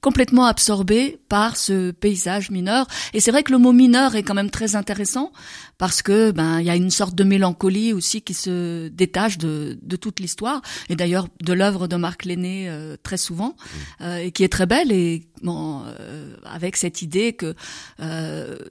complètement 0.04 0.44
absorbée 0.44 1.18
par 1.30 1.56
ce 1.56 1.90
paysage 1.90 2.50
mineur. 2.50 2.86
Et 3.14 3.20
c'est 3.20 3.30
vrai 3.30 3.42
que 3.42 3.52
le 3.52 3.56
mot 3.56 3.72
mineur 3.72 4.16
est 4.16 4.22
quand 4.22 4.34
même 4.34 4.50
très 4.50 4.76
intéressant 4.76 5.32
parce 5.78 6.02
que 6.02 6.30
ben 6.30 6.60
il 6.60 6.66
y 6.66 6.70
a 6.70 6.76
une 6.76 6.90
sorte 6.90 7.14
de 7.14 7.24
mélancolie 7.24 7.92
aussi 7.92 8.22
qui 8.22 8.34
se 8.34 8.88
détache 8.88 9.38
de, 9.38 9.78
de 9.82 9.96
toute 9.96 10.20
l'histoire. 10.20 10.62
Et 10.88 10.96
d'ailleurs 10.96 11.28
de 11.42 11.52
l'œuvre 11.52 11.86
de 11.86 11.96
Marc 11.96 12.24
Lenné 12.24 12.68
euh, 12.68 12.96
très 13.02 13.16
souvent 13.16 13.56
euh, 14.00 14.18
et 14.18 14.30
qui 14.30 14.44
est 14.44 14.48
très 14.48 14.66
belle. 14.66 14.92
Et 14.92 15.26
bon 15.42 15.82
euh, 16.00 16.34
avec 16.44 16.76
cette 16.76 17.02
idée 17.02 17.34
que 17.34 17.54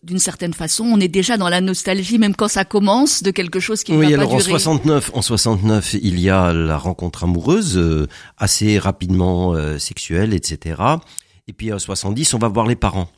d'une 0.03 0.19
certaine 0.19 0.53
façon 0.53 0.86
on 0.86 1.00
est 1.00 1.07
déjà 1.07 1.38
dans 1.38 1.50
la 1.50 1.62
nostalgie 1.62 2.17
même 2.17 2.36
quand 2.36 2.48
ça 2.48 2.65
commence 2.65 3.22
de 3.22 3.31
quelque 3.31 3.60
chose 3.60 3.83
qui 3.83 3.93
oui, 3.93 4.07
ne 4.07 4.17
va 4.17 4.24
pas 4.24 4.29
durer. 4.29 4.53
en 4.53 4.60
69 4.60 5.12
en 5.13 5.22
69 5.22 5.93
il 6.01 6.19
y 6.19 6.29
a 6.29 6.51
la 6.51 6.77
rencontre 6.77 7.25
amoureuse 7.25 8.07
assez 8.38 8.79
rapidement 8.79 9.55
sexuelle 9.77 10.33
etc 10.33 10.81
et 11.48 11.53
puis 11.53 11.72
en 11.72 11.79
70 11.79 12.33
on 12.33 12.39
va 12.39 12.48
voir 12.48 12.65
les 12.65 12.75
parents 12.75 13.10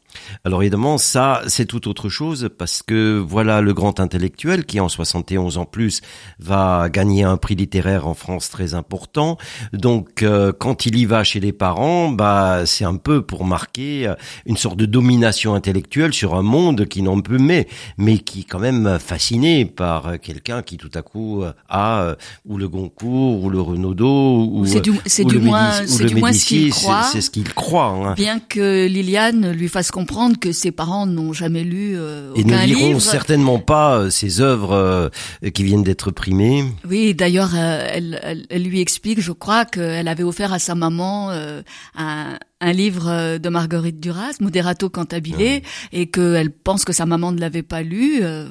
Alors 0.43 0.61
évidemment, 0.61 0.97
ça, 0.97 1.41
c'est 1.47 1.65
tout 1.65 1.87
autre 1.87 2.09
chose 2.09 2.49
parce 2.57 2.81
que 2.81 3.17
voilà 3.17 3.61
le 3.61 3.73
grand 3.73 3.99
intellectuel 3.99 4.65
qui 4.65 4.79
en 4.79 4.89
71 4.89 5.57
en 5.57 5.65
plus 5.65 6.01
va 6.39 6.89
gagner 6.89 7.23
un 7.23 7.37
prix 7.37 7.55
littéraire 7.55 8.07
en 8.07 8.13
France 8.13 8.49
très 8.49 8.73
important. 8.73 9.37
Donc 9.73 10.23
euh, 10.23 10.51
quand 10.57 10.85
il 10.85 10.97
y 10.97 11.05
va 11.05 11.23
chez 11.23 11.39
les 11.39 11.53
parents, 11.53 12.09
bah 12.09 12.65
c'est 12.65 12.85
un 12.85 12.95
peu 12.95 13.21
pour 13.21 13.45
marquer 13.45 14.07
euh, 14.07 14.15
une 14.45 14.57
sorte 14.57 14.77
de 14.77 14.85
domination 14.85 15.55
intellectuelle 15.55 16.13
sur 16.13 16.35
un 16.35 16.41
monde 16.41 16.85
qui 16.85 17.01
n'en 17.01 17.21
peut 17.21 17.37
mais 17.37 17.67
mais 17.97 18.17
qui 18.17 18.41
est 18.41 18.43
quand 18.43 18.59
même 18.59 18.97
fasciné 18.99 19.65
par 19.65 20.19
quelqu'un 20.19 20.61
qui 20.61 20.77
tout 20.77 20.91
à 20.93 21.01
coup 21.01 21.43
a 21.69 22.15
ou 22.45 22.57
le 22.57 22.69
Goncourt 22.69 23.43
ou 23.43 23.49
le 23.49 23.61
Renaudot 23.61 24.49
ou 24.51 24.65
c'est 24.65 24.81
du, 24.81 24.91
du 24.91 25.39
moins 25.39 25.71
c'est 25.85 26.05
du 26.05 26.15
moins 26.15 26.33
ce 26.33 26.45
qu'il 26.45 26.69
croit. 26.69 27.03
C'est 27.03 27.21
ce 27.21 27.29
qu'il 27.29 27.53
croit. 27.53 27.87
Hein. 27.87 28.13
Bien 28.13 28.39
que 28.39 28.87
Liliane 28.87 29.51
lui 29.51 29.67
fasse 29.67 29.91
comprendre 29.91 30.04
que 30.39 30.51
ses 30.51 30.71
parents 30.71 31.05
n'ont 31.05 31.33
jamais 31.33 31.63
lu 31.63 31.93
euh, 31.97 32.31
Et 32.35 32.41
aucun 32.43 32.61
ne 32.61 32.65
liront 32.67 32.87
livre. 32.87 33.01
certainement 33.01 33.59
pas 33.59 33.97
euh, 33.97 34.09
ces 34.09 34.39
œuvres 34.41 34.71
euh, 34.73 35.09
qui 35.53 35.63
viennent 35.63 35.83
d'être 35.83 36.11
primées. 36.11 36.63
Oui, 36.87 37.13
d'ailleurs, 37.13 37.51
euh, 37.55 37.87
elle, 37.91 38.19
elle, 38.23 38.45
elle 38.49 38.63
lui 38.63 38.79
explique, 38.81 39.19
je 39.21 39.31
crois, 39.31 39.65
qu'elle 39.65 40.07
avait 40.07 40.23
offert 40.23 40.53
à 40.53 40.59
sa 40.59 40.75
maman 40.75 41.31
euh, 41.31 41.61
un, 41.97 42.37
un 42.61 42.71
livre 42.71 43.09
euh, 43.09 43.37
de 43.37 43.49
Marguerite 43.49 43.99
Duras, 43.99 44.35
Moderato 44.39 44.89
Cantabile, 44.89 45.61
et 45.91 46.09
qu'elle 46.09 46.51
pense 46.51 46.85
que 46.85 46.93
sa 46.93 47.05
maman 47.05 47.31
ne 47.33 47.39
l'avait 47.39 47.63
pas 47.63 47.81
lu. 47.83 48.19
euh, 48.21 48.47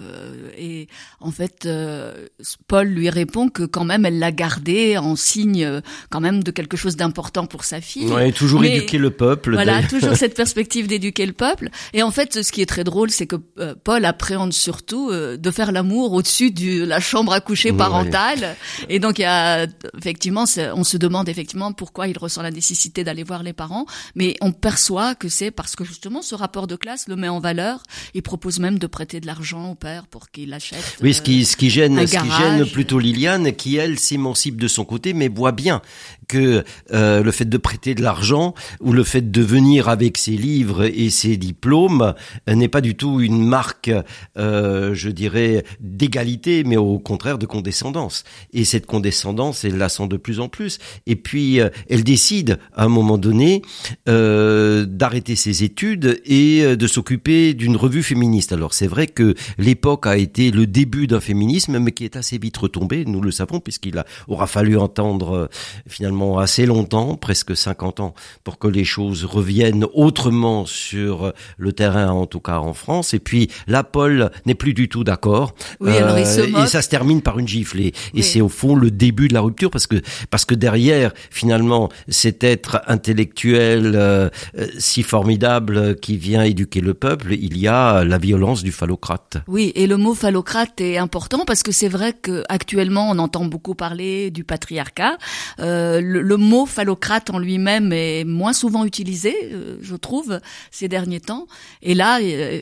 et 0.59 0.89
en 1.21 1.31
fait, 1.31 1.65
euh, 1.67 2.27
Paul 2.69 2.87
lui 2.89 3.09
répond 3.09 3.49
que 3.49 3.63
quand 3.63 3.85
même, 3.85 4.05
elle 4.05 4.19
l'a 4.19 4.31
gardé 4.31 4.99
en 4.99 5.17
signe 5.17 5.65
euh, 5.65 5.81
quand 6.11 6.21
même 6.21 6.45
de 6.45 6.51
quelque 6.51 6.77
chose 6.77 6.97
d'important 6.97 7.47
pour 7.47 7.65
sa 7.65 7.81
fille. 7.81 8.11
Ouais, 8.13 8.31
toujours 8.33 8.61
Mais- 8.61 8.77
éduquer 8.77 8.99
le 8.99 9.11
peuple. 9.11 9.55
Voilà, 9.55 9.83
toujours 9.83 10.17
cette 10.17 10.35
perspective 10.37 10.87
d'éduquer 10.87 11.25
le 11.27 11.33
peuple. 11.33 11.71
Et 11.95 12.03
en 12.03 12.11
fait, 12.11 12.43
ce 12.43 12.53
qui 12.53 12.61
est 12.61 12.67
très 12.67 12.85
drôle, 12.85 13.11
c'est 13.11 13.27
que 13.27 13.37
euh, 13.59 13.75
Paul 13.83 14.05
appréhende 14.05 14.53
surtout 14.53 15.09
euh, 15.11 15.37
de 15.39 15.51
faire 15.51 15.73
l'amour 15.73 16.13
au-dessus 16.13 16.51
de 16.51 16.85
la 16.85 17.01
chambre 17.01 17.33
à 17.33 17.41
coucher 17.41 17.71
Ouais. 17.71 17.79
parentale. 17.79 18.55
Et 18.91 18.99
donc, 18.99 19.19
il 19.19 19.23
y 19.23 19.25
a 19.25 19.67
effectivement, 19.99 20.45
on 20.75 20.85
se 20.85 20.97
demande 20.99 21.29
effectivement 21.31 21.73
pourquoi 21.73 22.07
il 22.07 22.19
ressent 22.19 22.43
la 22.43 22.51
nécessité 22.51 23.03
d'aller 23.03 23.23
voir 23.25 23.43
les 23.43 23.53
parents, 23.55 23.87
mais 24.15 24.37
on 24.41 24.53
perçoit 24.53 25.15
que 25.15 25.29
c'est 25.29 25.51
parce 25.51 25.77
que 25.77 25.85
justement 25.85 26.23
ce 26.23 26.35
rapport 26.35 26.67
de 26.67 26.77
classe 26.77 27.09
le 27.09 27.17
met 27.17 27.29
en 27.29 27.41
valeur. 27.41 27.83
Il 28.15 28.23
propose 28.23 28.59
même 28.59 28.79
de 28.79 28.87
prêter 28.87 29.21
de 29.21 29.27
l'argent 29.27 29.71
au 29.71 29.75
père 29.75 30.07
pour 30.07 30.31
qu'il 30.31 30.53
achète. 30.53 30.99
Oui, 31.03 31.15
ce 31.15 31.23
qui, 31.23 31.45
ce 31.45 31.57
qui 31.57 31.71
gêne, 31.71 31.99
un 31.99 32.07
ce 32.07 32.17
qui 32.17 32.31
gêne 32.31 32.67
plutôt 32.67 32.99
Liliane, 32.99 33.53
qui 33.53 33.77
elle 33.77 33.99
s'émancipe 33.99 34.61
de 34.61 34.69
son 34.69 34.85
côté, 34.85 35.15
mais 35.15 35.29
voit 35.29 35.53
bien 35.53 35.83
que 36.29 36.65
euh, 36.93 37.23
le 37.23 37.31
fait 37.31 37.45
de 37.45 37.59
prêter 37.59 37.95
de 37.95 38.03
l'argent 38.03 38.55
ou 38.81 38.93
le 38.93 39.05
fait 39.05 39.31
de 39.31 39.43
venir 39.43 39.89
avec 39.89 40.17
ses 40.17 40.37
livres 40.37 40.85
et 40.85 41.11
ses 41.11 41.37
diplômes 41.37 42.15
euh, 42.49 42.55
n'est 42.55 42.69
pas 42.69 42.81
du 42.81 42.95
tout 42.95 43.21
une 43.21 43.45
marque, 43.45 43.91
euh, 44.39 44.95
je 44.95 45.11
dirais, 45.11 45.65
d'égalité, 45.81 46.65
mais 46.65 46.77
au 46.77 46.99
contraire 46.99 47.39
de 47.39 47.47
condescendance. 47.47 48.25
Et 48.53 48.65
cette 48.65 48.87
condescendance, 48.87 49.65
elle 49.65 49.77
la 49.77 49.89
sent 49.89 50.09
de 50.09 50.17
plus 50.17 50.41
en 50.41 50.49
plus. 50.49 50.79
Et 51.07 51.17
puis, 51.17 51.61
euh, 51.61 51.69
elle 51.89 52.05
décide 52.05 52.59
à 52.75 52.85
un 52.85 52.89
moment 52.89 53.19
donné 53.19 53.63
euh, 54.09 54.85
d'arrêter 54.87 55.37
ses 55.37 55.65
études 55.65 56.21
et 56.25 56.63
euh, 56.63 56.77
de 56.77 56.87
s'occuper 56.87 57.55
d'une 57.55 57.77
revue 57.77 58.03
féministe. 58.03 58.53
Alors 58.53 58.75
c'est 58.75 58.87
vrai 58.87 59.07
que 59.07 59.35
l'époque 59.59 60.07
a 60.07 60.17
été 60.17 60.51
le 60.51 60.67
début 60.67 61.07
d'un 61.07 61.21
féminisme, 61.21 61.79
mais 61.79 61.93
qui 61.93 62.05
est 62.05 62.17
assez 62.17 62.39
vite 62.39 62.57
retombé, 62.57 63.05
nous 63.07 63.21
le 63.21 63.31
savons, 63.31 63.61
puisqu'il 63.61 63.99
a, 63.99 64.05
aura 64.29 64.47
fallu 64.47 64.77
entendre 64.77 65.35
euh, 65.35 65.47
finalement 65.89 66.39
assez 66.39 66.67
longtemps, 66.67 67.17
presque 67.17 67.57
50 67.57 68.01
ans, 68.01 68.15
pour 68.45 68.59
que 68.59 68.69
les 68.69 68.85
choses 68.85 69.25
reviennent 69.25 69.87
autrement 69.95 70.67
sur 70.67 71.33
le 71.59 71.73
terrain, 71.73 72.09
en 72.11 72.27
tout 72.27 72.41
cas 72.41 72.59
en 72.59 72.75
France. 72.75 73.15
Et 73.15 73.19
puis 73.19 73.51
là, 73.67 73.83
Paul 73.85 74.31
n'est 74.47 74.55
plus 74.55 74.75
du 74.75 74.89
tout 74.89 75.05
d'accord. 75.05 75.55
Oui, 75.81 75.97
alors 75.97 76.19
il 76.19 76.27
se 76.27 76.41
moque. 76.43 76.65
et 76.65 76.67
ça 76.67 76.83
se 76.83 76.89
termine 76.89 77.23
par 77.23 77.39
une 77.39 77.49
giflée. 77.49 77.89
Et 77.89 77.95
Oui. 78.17 78.23
c'est 78.23 78.41
au 78.41 78.49
fond 78.49 78.75
le 78.77 78.91
début 78.91 79.29
de 79.29 79.35
la 79.35 79.41
rupture, 79.41 79.71
parce 79.71 79.87
que 79.87 79.97
parce 80.31 80.45
que 80.45 80.55
derrière, 80.55 81.13
finalement, 81.31 81.89
cet 82.09 82.45
être 82.45 82.81
intellectuel 82.87 83.74
euh, 83.83 84.29
euh, 84.59 84.67
si 84.79 85.03
formidable 85.03 85.77
euh, 85.77 85.95
qui 85.95 86.17
vient 86.17 86.43
éduquer 86.43 86.81
le 86.81 86.95
peuple, 86.95 87.33
il 87.33 87.59
y 87.59 87.69
a 87.69 88.05
la 88.05 88.19
violence 88.19 88.63
du 88.63 88.73
phallocrate. 88.73 89.39
Oui, 89.47 89.73
et 89.75 89.87
le 89.87 89.97
mot 89.97 90.15
phallocrate 90.15 90.81
est 90.81 90.99
important 90.99 91.45
parce 91.45 91.63
que 91.63 91.73
c'est 91.73 91.89
vrai 91.89 92.13
que 92.13 92.45
actuellement 92.49 93.11
on 93.11 93.19
entend 93.19 93.45
beaucoup 93.45 93.75
parler 93.75 94.31
du 94.31 94.45
patriarcat. 94.45 95.17
Le, 95.59 96.37
mot 96.37 96.67
phallocrate 96.67 97.31
en 97.31 97.39
lui-même 97.39 97.93
est 97.93 98.25
moins 98.25 98.53
souvent 98.53 98.85
utilisé, 98.85 99.35
je 99.81 99.95
trouve, 99.97 100.41
ces 100.71 100.89
derniers 100.89 101.21
temps. 101.21 101.47
Et 101.83 101.95
là, 101.95 102.19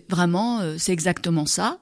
vraiment, 0.08 0.60
c'est 0.76 0.92
exactement 0.92 1.46
ça. 1.46 1.78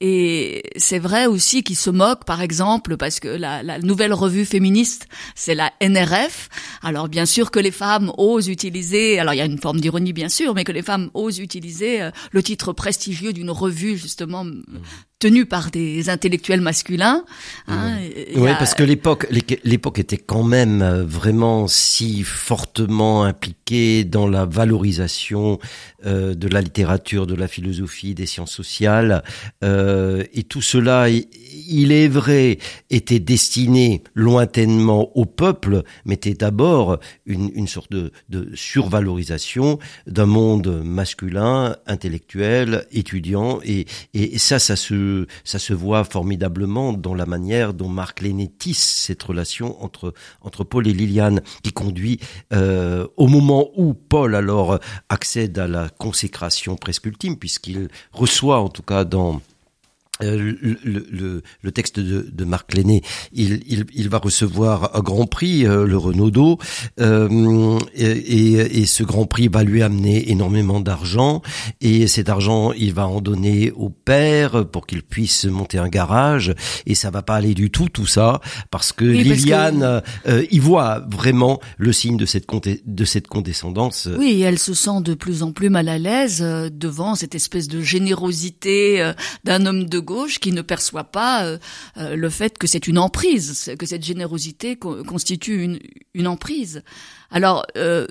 Et 0.00 0.62
c'est 0.76 0.98
vrai 0.98 1.26
aussi 1.26 1.62
qu'il 1.62 1.76
se 1.76 1.90
moque, 1.90 2.24
par 2.24 2.40
exemple, 2.40 2.96
parce 2.96 3.20
que 3.20 3.28
la, 3.28 3.62
la 3.62 3.78
nouvelle 3.80 4.12
revue 4.12 4.44
féministe, 4.44 5.08
c'est 5.34 5.54
la 5.54 5.72
NRF. 5.82 6.48
Alors 6.82 7.08
bien 7.08 7.26
sûr 7.26 7.50
que 7.50 7.58
les 7.58 7.70
femmes 7.70 8.12
osent 8.18 8.48
utiliser, 8.48 9.18
alors 9.18 9.34
il 9.34 9.38
y 9.38 9.40
a 9.40 9.44
une 9.46 9.58
forme 9.58 9.80
d'ironie 9.80 10.12
bien 10.12 10.28
sûr, 10.28 10.54
mais 10.54 10.64
que 10.64 10.72
les 10.72 10.82
femmes 10.82 11.10
osent 11.14 11.38
utiliser 11.38 12.02
euh, 12.02 12.10
le 12.32 12.42
titre 12.42 12.72
prestigieux 12.72 13.32
d'une 13.32 13.50
revue 13.50 13.96
justement 13.96 14.44
tenue 15.18 15.46
par 15.46 15.70
des 15.70 16.10
intellectuels 16.10 16.60
masculins. 16.60 17.24
Hein, 17.68 17.98
y 18.02 18.38
Oui, 18.38 18.50
a- 18.50 18.54
parce 18.56 18.74
que 18.74 18.82
l'époque, 18.82 19.26
l'é- 19.30 19.60
l'époque 19.64 19.98
était 19.98 20.18
quand 20.18 20.42
même 20.42 20.82
euh, 20.82 21.04
vraiment 21.04 21.66
si 21.68 22.22
fortement 22.22 23.24
impliquée 23.24 23.56
dans 23.66 24.28
la 24.28 24.44
valorisation 24.44 25.58
euh, 26.04 26.34
de 26.34 26.46
la 26.46 26.60
littérature, 26.60 27.26
de 27.26 27.34
la 27.34 27.48
philosophie, 27.48 28.14
des 28.14 28.26
sciences 28.26 28.52
sociales, 28.52 29.24
euh, 29.64 30.22
et 30.32 30.44
tout 30.44 30.62
cela, 30.62 31.08
il 31.08 31.90
est 31.90 32.06
vrai, 32.06 32.58
était 32.90 33.18
destiné 33.18 34.04
lointainement 34.14 35.10
au 35.16 35.24
peuple, 35.24 35.82
mais 36.04 36.14
était 36.14 36.34
d'abord 36.34 36.98
une, 37.26 37.66
sorte 37.66 37.90
de, 37.90 38.12
survalorisation 38.54 39.80
d'un 40.06 40.26
monde 40.26 40.82
masculin, 40.84 41.76
intellectuel, 41.88 42.86
étudiant, 42.92 43.58
et, 43.64 43.86
ça, 44.38 44.60
ça 44.60 44.76
se, 44.76 45.26
ça 45.42 45.58
se 45.58 45.72
voit 45.72 46.04
formidablement 46.04 46.92
dans 46.92 47.14
la 47.14 47.26
manière 47.26 47.74
dont 47.74 47.88
Marc 47.88 48.20
Lenné 48.20 48.48
tisse 48.48 49.04
cette 49.06 49.22
relation 49.24 49.82
entre, 49.82 50.14
entre 50.40 50.62
Paul 50.62 50.86
et 50.86 50.92
Liliane, 50.92 51.40
qui 51.64 51.72
conduit 51.72 52.20
euh, 52.52 53.08
au 53.16 53.26
moment 53.26 53.55
où 53.76 53.94
Paul 53.94 54.34
alors 54.34 54.78
accède 55.08 55.58
à 55.58 55.66
la 55.66 55.88
consécration 55.88 56.76
presque 56.76 57.06
ultime, 57.06 57.36
puisqu'il 57.36 57.88
reçoit 58.12 58.60
en 58.60 58.68
tout 58.68 58.82
cas 58.82 59.04
dans 59.04 59.40
euh, 60.22 60.54
le, 60.62 60.78
le- 61.10 61.42
le- 61.62 61.70
texte 61.72 62.00
de, 62.00 62.26
de 62.32 62.44
Marc 62.44 62.74
Lenné, 62.74 63.02
il, 63.32 63.60
il, 63.66 63.84
il 63.94 64.08
va 64.08 64.18
recevoir 64.18 64.96
un 64.96 65.00
grand 65.00 65.26
prix, 65.26 65.66
euh, 65.66 65.86
le 65.86 65.96
Renaudot, 65.98 66.58
euh, 67.00 67.78
et, 67.94 68.04
et- 68.04 68.80
et 68.80 68.86
ce 68.86 69.02
grand 69.02 69.26
prix 69.26 69.48
va 69.48 69.62
lui 69.62 69.82
amener 69.82 70.30
énormément 70.30 70.80
d'argent, 70.80 71.42
et 71.80 72.06
cet 72.06 72.28
argent, 72.28 72.72
il 72.72 72.94
va 72.94 73.06
en 73.06 73.20
donner 73.20 73.72
au 73.72 73.90
père 73.90 74.66
pour 74.66 74.86
qu'il 74.86 75.02
puisse 75.02 75.44
monter 75.44 75.78
un 75.78 75.88
garage, 75.88 76.54
et 76.86 76.94
ça 76.94 77.10
va 77.10 77.22
pas 77.22 77.34
aller 77.36 77.54
du 77.54 77.70
tout, 77.70 77.88
tout 77.88 78.06
ça, 78.06 78.40
parce 78.70 78.92
que 78.92 79.04
Oui, 79.04 79.16
parce 79.24 79.28
que- 79.28 79.34
Liliane, 79.44 80.02
euh, 80.26 80.44
il 80.50 80.60
voit 80.60 81.04
vraiment 81.10 81.60
le 81.76 81.92
signe 81.92 82.16
de 82.16 82.24
cette, 82.26 82.46
de 82.86 83.04
cette 83.04 83.26
condescendance. 83.28 84.08
Oui, 84.18 84.40
elle 84.42 84.58
se 84.58 84.72
sent 84.74 85.02
de 85.02 85.14
plus 85.14 85.42
en 85.42 85.52
plus 85.52 85.68
mal 85.68 85.88
à 85.88 85.98
l'aise 85.98 86.40
euh, 86.42 86.70
devant 86.72 87.14
cette 87.14 87.34
espèce 87.34 87.68
de 87.68 87.80
générosité 87.82 89.12
d'un 89.44 89.66
homme 89.66 89.84
de 89.84 90.00
gauche 90.06 90.38
qui 90.38 90.52
ne 90.52 90.62
perçoit 90.62 91.04
pas 91.04 91.44
euh, 91.44 91.58
euh, 91.98 92.16
le 92.16 92.30
fait 92.30 92.56
que 92.56 92.66
c'est 92.66 92.86
une 92.88 92.98
emprise, 92.98 93.70
que 93.78 93.84
cette 93.86 94.04
générosité 94.04 94.76
co- 94.76 95.04
constitue 95.04 95.62
une, 95.62 95.78
une 96.14 96.26
emprise. 96.28 96.82
Alors, 97.30 97.66
euh, 97.76 98.06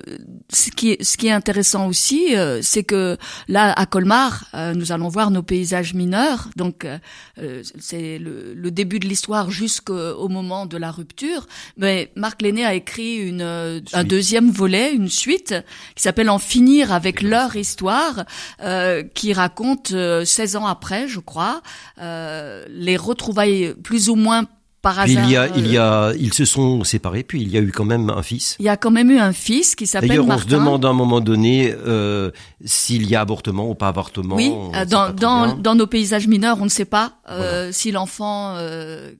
ce, 0.52 0.70
qui 0.70 0.92
est, 0.92 1.02
ce 1.02 1.16
qui 1.16 1.28
est 1.28 1.32
intéressant 1.32 1.86
aussi, 1.86 2.36
euh, 2.36 2.60
c'est 2.62 2.84
que 2.84 3.16
là, 3.48 3.72
à 3.72 3.86
Colmar, 3.86 4.44
euh, 4.54 4.74
nous 4.74 4.92
allons 4.92 5.08
voir 5.08 5.30
nos 5.30 5.42
paysages 5.42 5.94
mineurs. 5.94 6.48
Donc, 6.56 6.84
euh, 6.84 6.98
euh, 7.38 7.62
c'est 7.78 8.18
le, 8.18 8.54
le 8.54 8.70
début 8.70 8.98
de 8.98 9.06
l'histoire 9.06 9.50
jusqu'au 9.50 10.28
moment 10.28 10.66
de 10.66 10.76
la 10.76 10.90
rupture. 10.90 11.46
Mais 11.76 12.12
Marc 12.16 12.42
Lenné 12.42 12.64
a 12.64 12.74
écrit 12.74 13.16
une, 13.16 13.42
euh, 13.42 13.80
un 13.92 14.04
deuxième 14.04 14.50
volet, 14.50 14.92
une 14.92 15.08
suite, 15.08 15.54
qui 15.94 16.02
s'appelle 16.02 16.30
En 16.30 16.38
finir 16.38 16.92
avec 16.92 17.22
leur 17.22 17.56
histoire, 17.56 18.24
euh, 18.62 19.02
qui 19.14 19.32
raconte 19.32 19.92
euh, 19.92 20.24
16 20.24 20.56
ans 20.56 20.66
après, 20.66 21.08
je 21.08 21.20
crois, 21.20 21.62
euh, 22.00 22.64
les 22.68 22.96
retrouvailles 22.96 23.74
plus 23.82 24.08
ou 24.08 24.14
moins 24.14 24.46
par 24.86 25.02
Puis 25.02 25.14
il 25.14 25.30
y 25.30 25.36
a, 25.36 25.48
il 25.56 25.66
y 25.66 25.78
euh, 25.78 26.10
a, 26.10 26.14
ils 26.14 26.32
se 26.32 26.44
sont 26.44 26.84
séparés, 26.84 27.24
puis 27.24 27.42
il 27.42 27.48
y 27.48 27.56
a 27.56 27.60
eu 27.60 27.72
quand 27.72 27.84
même 27.84 28.08
un 28.08 28.22
fils. 28.22 28.54
il 28.60 28.66
y 28.66 28.68
a 28.68 28.76
quand 28.76 28.92
même 28.92 29.10
eu 29.10 29.18
un 29.18 29.32
fils 29.32 29.74
qui 29.74 29.84
s'appelle 29.88 30.10
D'ailleurs, 30.10 30.26
on 30.26 30.28
Martin. 30.28 30.44
se 30.44 30.48
demande 30.48 30.84
à 30.84 30.88
un 30.90 30.92
moment 30.92 31.20
donné 31.20 31.74
euh, 31.86 32.30
s'il 32.64 33.10
y 33.10 33.16
a 33.16 33.20
avortement 33.20 33.68
ou 33.68 33.74
pas 33.74 33.88
avortement. 33.88 34.36
Oui, 34.36 34.52
euh, 34.76 34.84
dans, 34.84 35.12
dans, 35.12 35.56
dans 35.56 35.74
nos 35.74 35.88
paysages 35.88 36.28
mineurs, 36.28 36.58
on 36.60 36.64
ne 36.64 36.70
sait 36.70 36.84
pas 36.84 37.14
euh, 37.28 37.70
si 37.72 37.90
l'enfant 37.90 38.54
euh, 38.58 39.10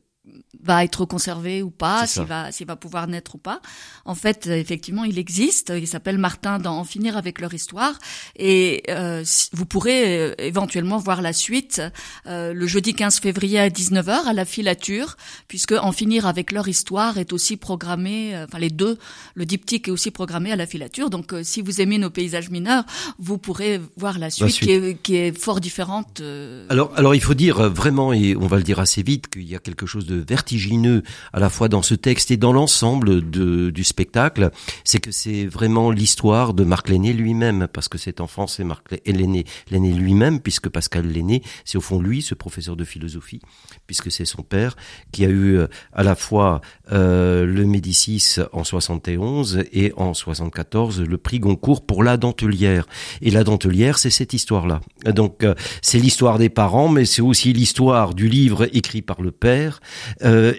va 0.63 0.85
être 0.85 1.05
conservé 1.05 1.63
ou 1.63 1.71
pas, 1.71 2.07
s'il 2.07 2.25
va, 2.25 2.53
s'il 2.53 2.67
va 2.67 2.77
pouvoir 2.77 3.07
naître 3.07 3.35
ou 3.35 3.39
pas. 3.39 3.61
En 4.05 4.15
fait, 4.15 4.47
effectivement, 4.47 5.05
il 5.05 5.19
existe. 5.19 5.73
Il 5.77 5.87
s'appelle 5.87 6.19
Martin 6.19 6.59
dans 6.59 6.79
En 6.79 6.85
finir 6.85 7.17
avec 7.17 7.41
leur 7.41 7.55
histoire. 7.55 7.99
Et 8.37 8.83
euh, 8.89 9.25
vous 9.53 9.67
pourrez 9.67 10.19
euh, 10.19 10.35
éventuellement 10.39 10.99
voir 10.99 11.23
la 11.23 11.33
suite 11.33 11.83
euh, 12.27 12.53
le 12.53 12.67
jeudi 12.67 12.95
15 12.95 13.21
février 13.21 13.59
à 13.59 13.69
19h 13.69 14.27
à 14.27 14.33
la 14.33 14.45
filature, 14.45 15.17
puisque 15.49 15.73
En 15.73 15.93
finir 15.93 16.27
avec 16.27 16.53
leur 16.53 16.69
histoire 16.69 17.19
est 17.19 17.33
aussi 17.33 17.57
programmé, 17.57 18.37
enfin 18.45 18.59
les 18.59 18.71
deux, 18.71 18.99
le 19.35 19.45
diptyque 19.45 19.89
est 19.89 19.91
aussi 19.91 20.11
programmé 20.11 20.53
à 20.53 20.57
la 20.57 20.67
filature. 20.67 21.11
Donc 21.11 21.35
si 21.43 21.61
vous 21.61 21.81
aimez 21.81 21.99
nos 21.99 22.11
paysages 22.11 22.51
mineurs, 22.51 22.85
vous 23.19 23.39
pourrez 23.39 23.81
voir 23.97 24.19
la 24.19 24.31
suite, 24.31 24.59
Qui, 24.59 24.71
est, 24.73 25.03
qui, 25.03 25.17
est, 25.17 25.39
fort 25.39 25.61
différente. 25.61 26.23
Alors, 26.69 26.93
alors 26.97 27.15
il 27.15 27.21
faut 27.21 27.35
dire 27.35 27.71
vraiment, 27.71 28.13
et 28.13 28.37
on 28.37 28.47
va 28.47 28.57
le 28.57 28.63
dire 28.63 28.81
assez 28.81 29.03
vite, 29.03 29.29
qu'il 29.29 29.49
y 29.49 29.55
a 29.55 29.59
quelque 29.59 29.87
chose 29.87 30.07
de 30.07 30.21
vertigineux 30.47 31.03
à 31.33 31.41
la 31.41 31.51
fois 31.51 31.69
dans 31.69 31.83
ce 31.83 31.97
texte 31.97 32.31
et 32.31 32.37
dans 32.37 32.53
l'ensemble 32.53 33.21
du 33.21 33.85
spectacle, 33.85 34.51
c'est 34.85 35.01
que 35.01 35.11
c'est 35.11 35.45
vraiment 35.47 35.91
l'histoire 35.91 36.55
de 36.55 36.63
Marc 36.63 36.89
Lenné 36.89 37.13
lui-même, 37.13 37.67
parce 37.73 37.89
que 37.89 37.99
cet 37.99 38.21
enfant 38.21 38.47
c'est 38.47 38.63
Marc 38.63 38.85
Lenné, 39.07 39.45
lui-même, 39.71 40.41
puisque 40.41 40.69
Pascal 40.69 41.11
Lenné, 41.11 41.43
c'est 41.65 41.79
au 41.79 41.81
fond 41.81 42.01
lui, 42.01 42.23
ce 42.23 42.35
professeur 42.37 42.77
de 42.77 42.85
philosophie, 42.85 43.41
puisque 43.89 44.13
c'est 44.13 44.25
son 44.25 44.43
père 44.43 44.77
qui 45.11 45.25
a 45.25 45.29
eu 45.29 45.57
euh, 45.57 45.67
à 45.93 46.05
la 46.05 46.15
fois 46.15 46.61
euh, 46.93 47.45
le 47.45 47.65
Médicis 47.65 48.37
en 48.53 48.63
71 48.63 49.65
et 49.73 49.93
en 49.97 50.15
74 50.15 51.01
le 51.01 51.19
prix 51.19 51.41
Goncourt 51.41 51.85
pour 51.85 52.05
la 52.05 52.17
dentelière. 52.17 52.87
Et 53.21 53.33
la 53.33 53.43
dentelière, 53.43 53.99
c'est 53.99 54.11
cette 54.11 54.33
histoire-là. 54.33 54.81
Donc 55.07 55.43
euh, 55.43 55.55
c'est 55.83 55.99
l'histoire 55.99 56.39
des 56.39 56.51
parents, 56.51 56.89
mais 56.89 57.05
c'est 57.05 57.23
aussi 57.23 57.53
l'histoire 57.53 58.15
du 58.15 58.29
livre 58.29 58.69
écrit 58.73 59.03
par 59.03 59.21
le 59.21 59.33
père, 59.33 59.81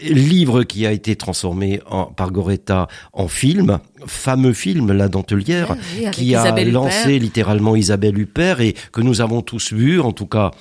livre 0.04 0.64
qui 0.64 0.86
a 0.86 0.92
été 0.92 1.16
transformé 1.16 1.82
en, 1.90 2.06
par 2.06 2.32
Goretta 2.32 2.88
en 3.14 3.28
film, 3.28 3.80
fameux 4.06 4.54
film 4.54 4.92
La 4.92 5.08
Dentelière, 5.08 5.76
qui 6.12 6.36
a 6.36 6.64
lancé 6.66 7.20
littéralement 7.20 7.76
Isabelle 7.76 8.18
Huppert 8.18 8.62
et 8.62 8.76
que 8.92 9.02
nous 9.02 9.22
avons 9.22 9.42
tous 9.42 9.74
vu, 9.74 10.00
en 10.00 10.12
tout 10.12 10.28
cas 10.28 10.52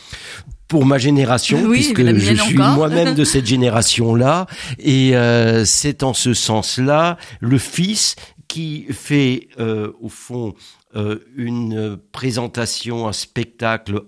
pour 0.69 0.85
ma 0.85 0.99
génération, 0.99 1.71
puisque 1.71 2.05
je 2.05 2.35
suis 2.35 2.57
moi-même 2.57 3.15
de 3.15 3.25
cette 3.25 3.47
génération-là, 3.55 4.47
et 4.79 5.17
euh, 5.17 5.65
c'est 5.65 6.03
en 6.03 6.13
ce 6.13 6.35
sens-là 6.35 7.19
le 7.41 7.59
fils 7.59 8.17
qui 8.49 8.87
fait 8.91 9.49
euh, 9.59 9.93
au 10.01 10.09
fond 10.09 10.55
euh, 10.97 11.19
une 11.37 11.99
présentation, 12.12 13.07
un 13.07 13.12
spectacle 13.12 14.03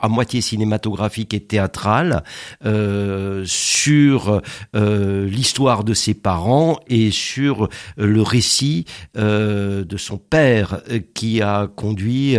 à 0.00 0.08
moitié 0.08 0.40
cinématographique 0.40 1.34
et 1.34 1.40
théâtral 1.40 2.22
euh, 2.64 3.42
sur 3.46 4.40
euh, 4.76 5.26
l'histoire 5.26 5.82
de 5.82 5.92
ses 5.92 6.14
parents 6.14 6.78
et 6.86 7.10
sur 7.10 7.68
le 7.96 8.22
récit 8.22 8.84
de 9.14 9.96
son 9.96 10.18
père 10.18 10.82
qui 11.14 11.42
a 11.42 11.66
conduit 11.66 12.36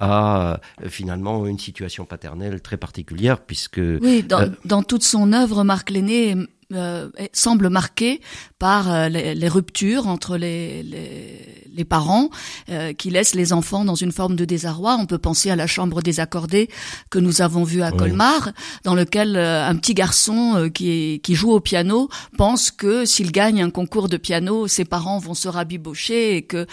à 0.00 0.60
finalement 0.86 1.46
une 1.46 1.58
situation 1.58 2.04
paternelle 2.04 2.60
très 2.62 2.76
particulière 2.76 3.40
puisque 3.40 3.80
oui 4.00 4.22
dans, 4.22 4.50
dans 4.64 4.82
toute 4.82 5.02
son 5.02 5.32
œuvre 5.32 5.64
Marc 5.64 5.90
Lenné 5.90 6.36
euh, 6.74 7.08
semble 7.32 7.68
marqué 7.68 8.20
par 8.58 8.90
euh, 8.90 9.08
les, 9.08 9.48
ruptures 9.48 10.06
entre 10.06 10.36
les, 10.36 10.82
les, 10.82 11.84
parents 11.84 12.30
euh, 12.70 12.92
qui 12.92 13.10
laissent 13.10 13.34
les 13.34 13.52
enfants 13.52 13.84
dans 13.84 13.94
une 13.94 14.12
forme 14.12 14.36
de 14.36 14.44
désarroi. 14.44 14.96
On 14.98 15.06
peut 15.06 15.18
penser 15.18 15.50
à 15.50 15.56
la 15.56 15.66
chambre 15.66 16.02
désaccordée 16.02 16.68
que 17.10 17.18
nous 17.18 17.42
avons 17.42 17.64
vue 17.64 17.82
à 17.82 17.92
Colmar, 17.92 18.52
dans 18.84 18.94
lequel 18.94 19.36
un 19.36 19.74
petit 19.76 19.94
garçon 19.94 20.70
qui, 20.72 21.20
qui 21.22 21.34
joue 21.34 21.52
au 21.52 21.60
piano 21.60 22.08
pense 22.38 22.70
que 22.70 23.04
s'il 23.04 23.32
gagne 23.32 23.62
un 23.62 23.70
concours 23.70 24.08
de 24.08 24.16
piano, 24.16 24.66
ses 24.66 24.84
parents 24.84 25.18
vont 25.18 25.34
se 25.34 25.48
rabibocher 25.48 26.36
et 26.36 26.42
que 26.42 26.66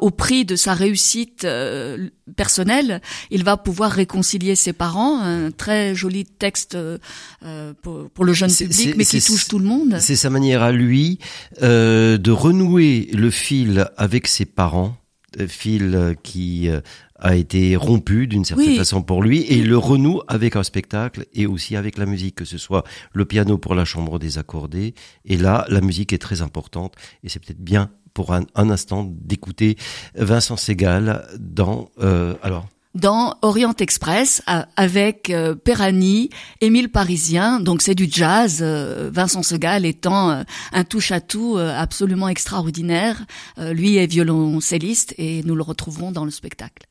au 0.00 0.10
prix 0.10 0.44
de 0.44 0.54
sa 0.56 0.74
réussite 0.74 1.46
personnelle, 2.36 3.00
il 3.30 3.44
va 3.44 3.56
pouvoir 3.56 3.90
réconcilier 3.90 4.54
ses 4.54 4.72
parents. 4.72 5.20
Un 5.20 5.50
très 5.50 5.94
joli 5.94 6.24
texte 6.24 6.76
pour, 7.82 8.10
pour, 8.10 8.24
le 8.24 8.32
jeune 8.32 8.52
public, 8.52 8.94
mais 8.96 9.04
qui 9.04 9.20
touche 9.20 9.41
tout 9.48 9.58
le 9.58 9.64
monde. 9.64 9.96
C'est 10.00 10.16
sa 10.16 10.30
manière 10.30 10.62
à 10.62 10.72
lui 10.72 11.18
euh, 11.62 12.18
de 12.18 12.30
renouer 12.30 13.08
le 13.12 13.30
fil 13.30 13.88
avec 13.96 14.26
ses 14.26 14.44
parents, 14.44 14.96
fil 15.48 16.16
qui 16.22 16.68
euh, 16.68 16.80
a 17.22 17.36
été 17.36 17.76
rompu 17.76 18.26
d'une 18.26 18.44
certaine 18.44 18.76
façon 18.76 19.02
pour 19.02 19.22
lui, 19.22 19.42
et 19.42 19.62
le 19.62 19.78
renoue 19.78 20.20
avec 20.28 20.56
un 20.56 20.62
spectacle 20.62 21.26
et 21.32 21.46
aussi 21.46 21.76
avec 21.76 21.96
la 21.96 22.06
musique, 22.06 22.34
que 22.34 22.44
ce 22.44 22.58
soit 22.58 22.84
le 23.12 23.24
piano 23.24 23.58
pour 23.58 23.74
la 23.74 23.84
chambre 23.84 24.18
désaccordée, 24.18 24.94
et 25.24 25.36
là, 25.36 25.64
la 25.68 25.80
musique 25.80 26.12
est 26.12 26.18
très 26.18 26.42
importante, 26.42 26.94
et 27.22 27.28
c'est 27.28 27.38
peut-être 27.38 27.62
bien 27.62 27.90
pour 28.12 28.34
un, 28.34 28.44
un 28.54 28.70
instant 28.70 29.08
d'écouter 29.08 29.76
Vincent 30.14 30.56
Segal 30.56 31.26
dans... 31.38 31.88
Euh, 32.00 32.34
alors 32.42 32.66
dans 32.94 33.36
Orient 33.42 33.74
Express 33.78 34.42
avec 34.76 35.30
euh, 35.30 35.54
Perani, 35.54 36.30
Émile 36.60 36.90
Parisien. 36.90 37.60
Donc 37.60 37.82
c'est 37.82 37.94
du 37.94 38.06
jazz. 38.10 38.58
Euh, 38.60 39.10
Vincent 39.12 39.42
Segal 39.42 39.86
étant 39.86 40.30
euh, 40.30 40.42
un 40.72 40.84
touche-à-tout 40.84 41.58
absolument 41.58 42.28
extraordinaire. 42.28 43.24
lui 43.58 43.96
est 43.96 44.06
violoncelliste 44.06 45.14
et 45.18 45.42
nous 45.44 45.54
le 45.54 45.62
retrouverons 45.62 46.12
dans 46.12 46.24
le 46.24 46.30
spectacle. 46.30 46.86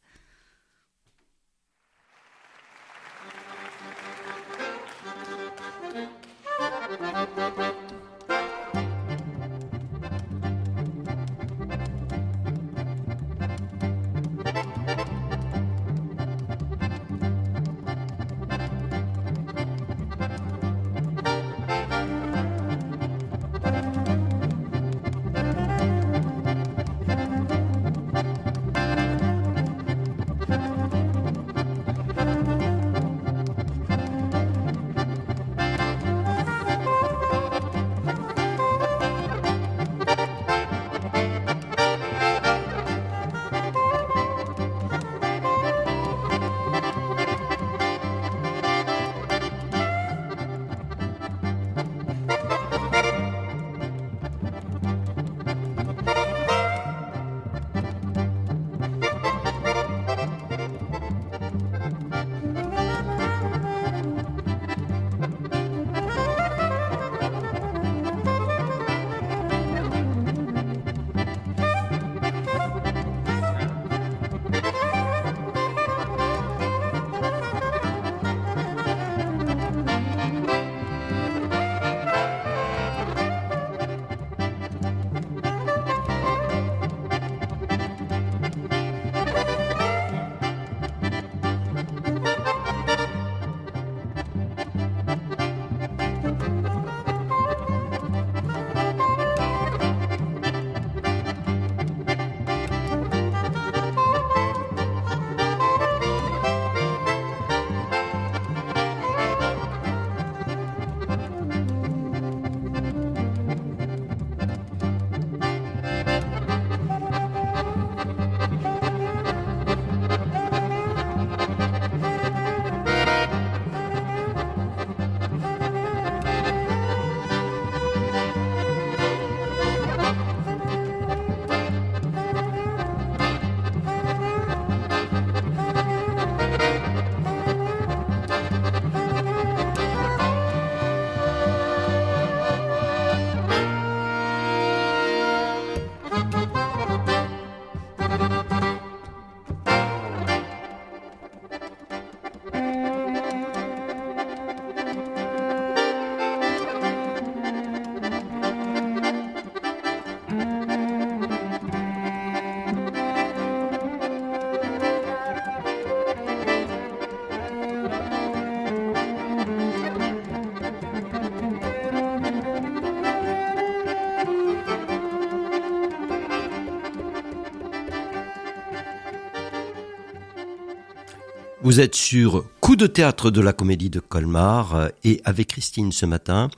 Vous 181.63 181.79
êtes 181.79 181.93
sur 181.93 182.45
Coup 182.59 182.75
de 182.75 182.87
théâtre 182.87 183.29
de 183.29 183.39
la 183.39 183.53
comédie 183.53 183.91
de 183.91 183.99
Colmar 183.99 184.75
euh, 184.75 184.87
et 185.03 185.21
avec 185.25 185.49
Christine 185.49 185.91
ce 185.91 186.07
matin, 186.07 186.49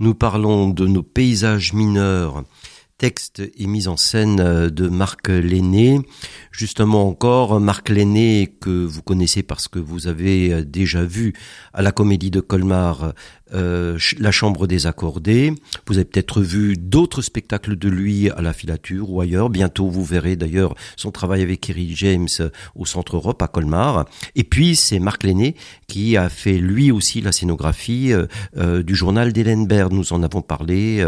nous 0.00 0.14
parlons 0.14 0.68
de 0.70 0.84
nos 0.84 1.04
paysages 1.04 1.72
mineurs, 1.74 2.42
texte 2.98 3.42
et 3.56 3.66
mise 3.66 3.88
en 3.88 3.96
scène 3.96 4.40
euh, 4.40 4.70
de 4.70 4.88
Marc 4.88 5.28
Lenné. 5.28 6.00
Justement 6.50 7.08
encore, 7.08 7.60
Marc 7.60 7.88
Lenné 7.88 8.52
que 8.60 8.84
vous 8.84 9.02
connaissez 9.02 9.42
parce 9.42 9.68
que 9.68 9.78
vous 9.78 10.08
avez 10.08 10.52
euh, 10.52 10.64
déjà 10.64 11.04
vu 11.04 11.32
à 11.72 11.82
la 11.82 11.92
comédie 11.92 12.30
de 12.30 12.40
Colmar 12.40 13.14
euh, 13.54 13.98
la 14.18 14.30
Chambre 14.30 14.66
des 14.66 14.86
Accordés. 14.86 15.54
Vous 15.86 15.96
avez 15.96 16.04
peut-être 16.04 16.42
vu 16.42 16.76
d'autres 16.76 17.22
spectacles 17.22 17.76
de 17.76 17.88
lui 17.88 18.30
à 18.30 18.42
la 18.42 18.52
filature 18.52 19.10
ou 19.10 19.20
ailleurs. 19.20 19.48
Bientôt, 19.48 19.88
vous 19.88 20.04
verrez 20.04 20.36
d'ailleurs 20.36 20.74
son 20.96 21.10
travail 21.10 21.42
avec 21.42 21.68
Eric 21.70 21.96
James 21.96 22.28
au 22.74 22.84
Centre 22.84 23.16
Europe 23.16 23.40
à 23.40 23.48
Colmar. 23.48 24.04
Et 24.34 24.44
puis, 24.44 24.76
c'est 24.76 24.98
Marc 24.98 25.24
Lenné 25.24 25.54
qui 25.86 26.16
a 26.16 26.28
fait 26.28 26.58
lui 26.58 26.90
aussi 26.90 27.22
la 27.22 27.32
scénographie 27.32 28.12
euh, 28.12 28.26
euh, 28.58 28.82
du 28.82 28.94
journal 28.94 29.32
d'Hélène 29.32 29.66
Baird. 29.66 29.92
Nous 29.92 30.12
en 30.12 30.22
avons 30.22 30.42
parlé 30.42 31.04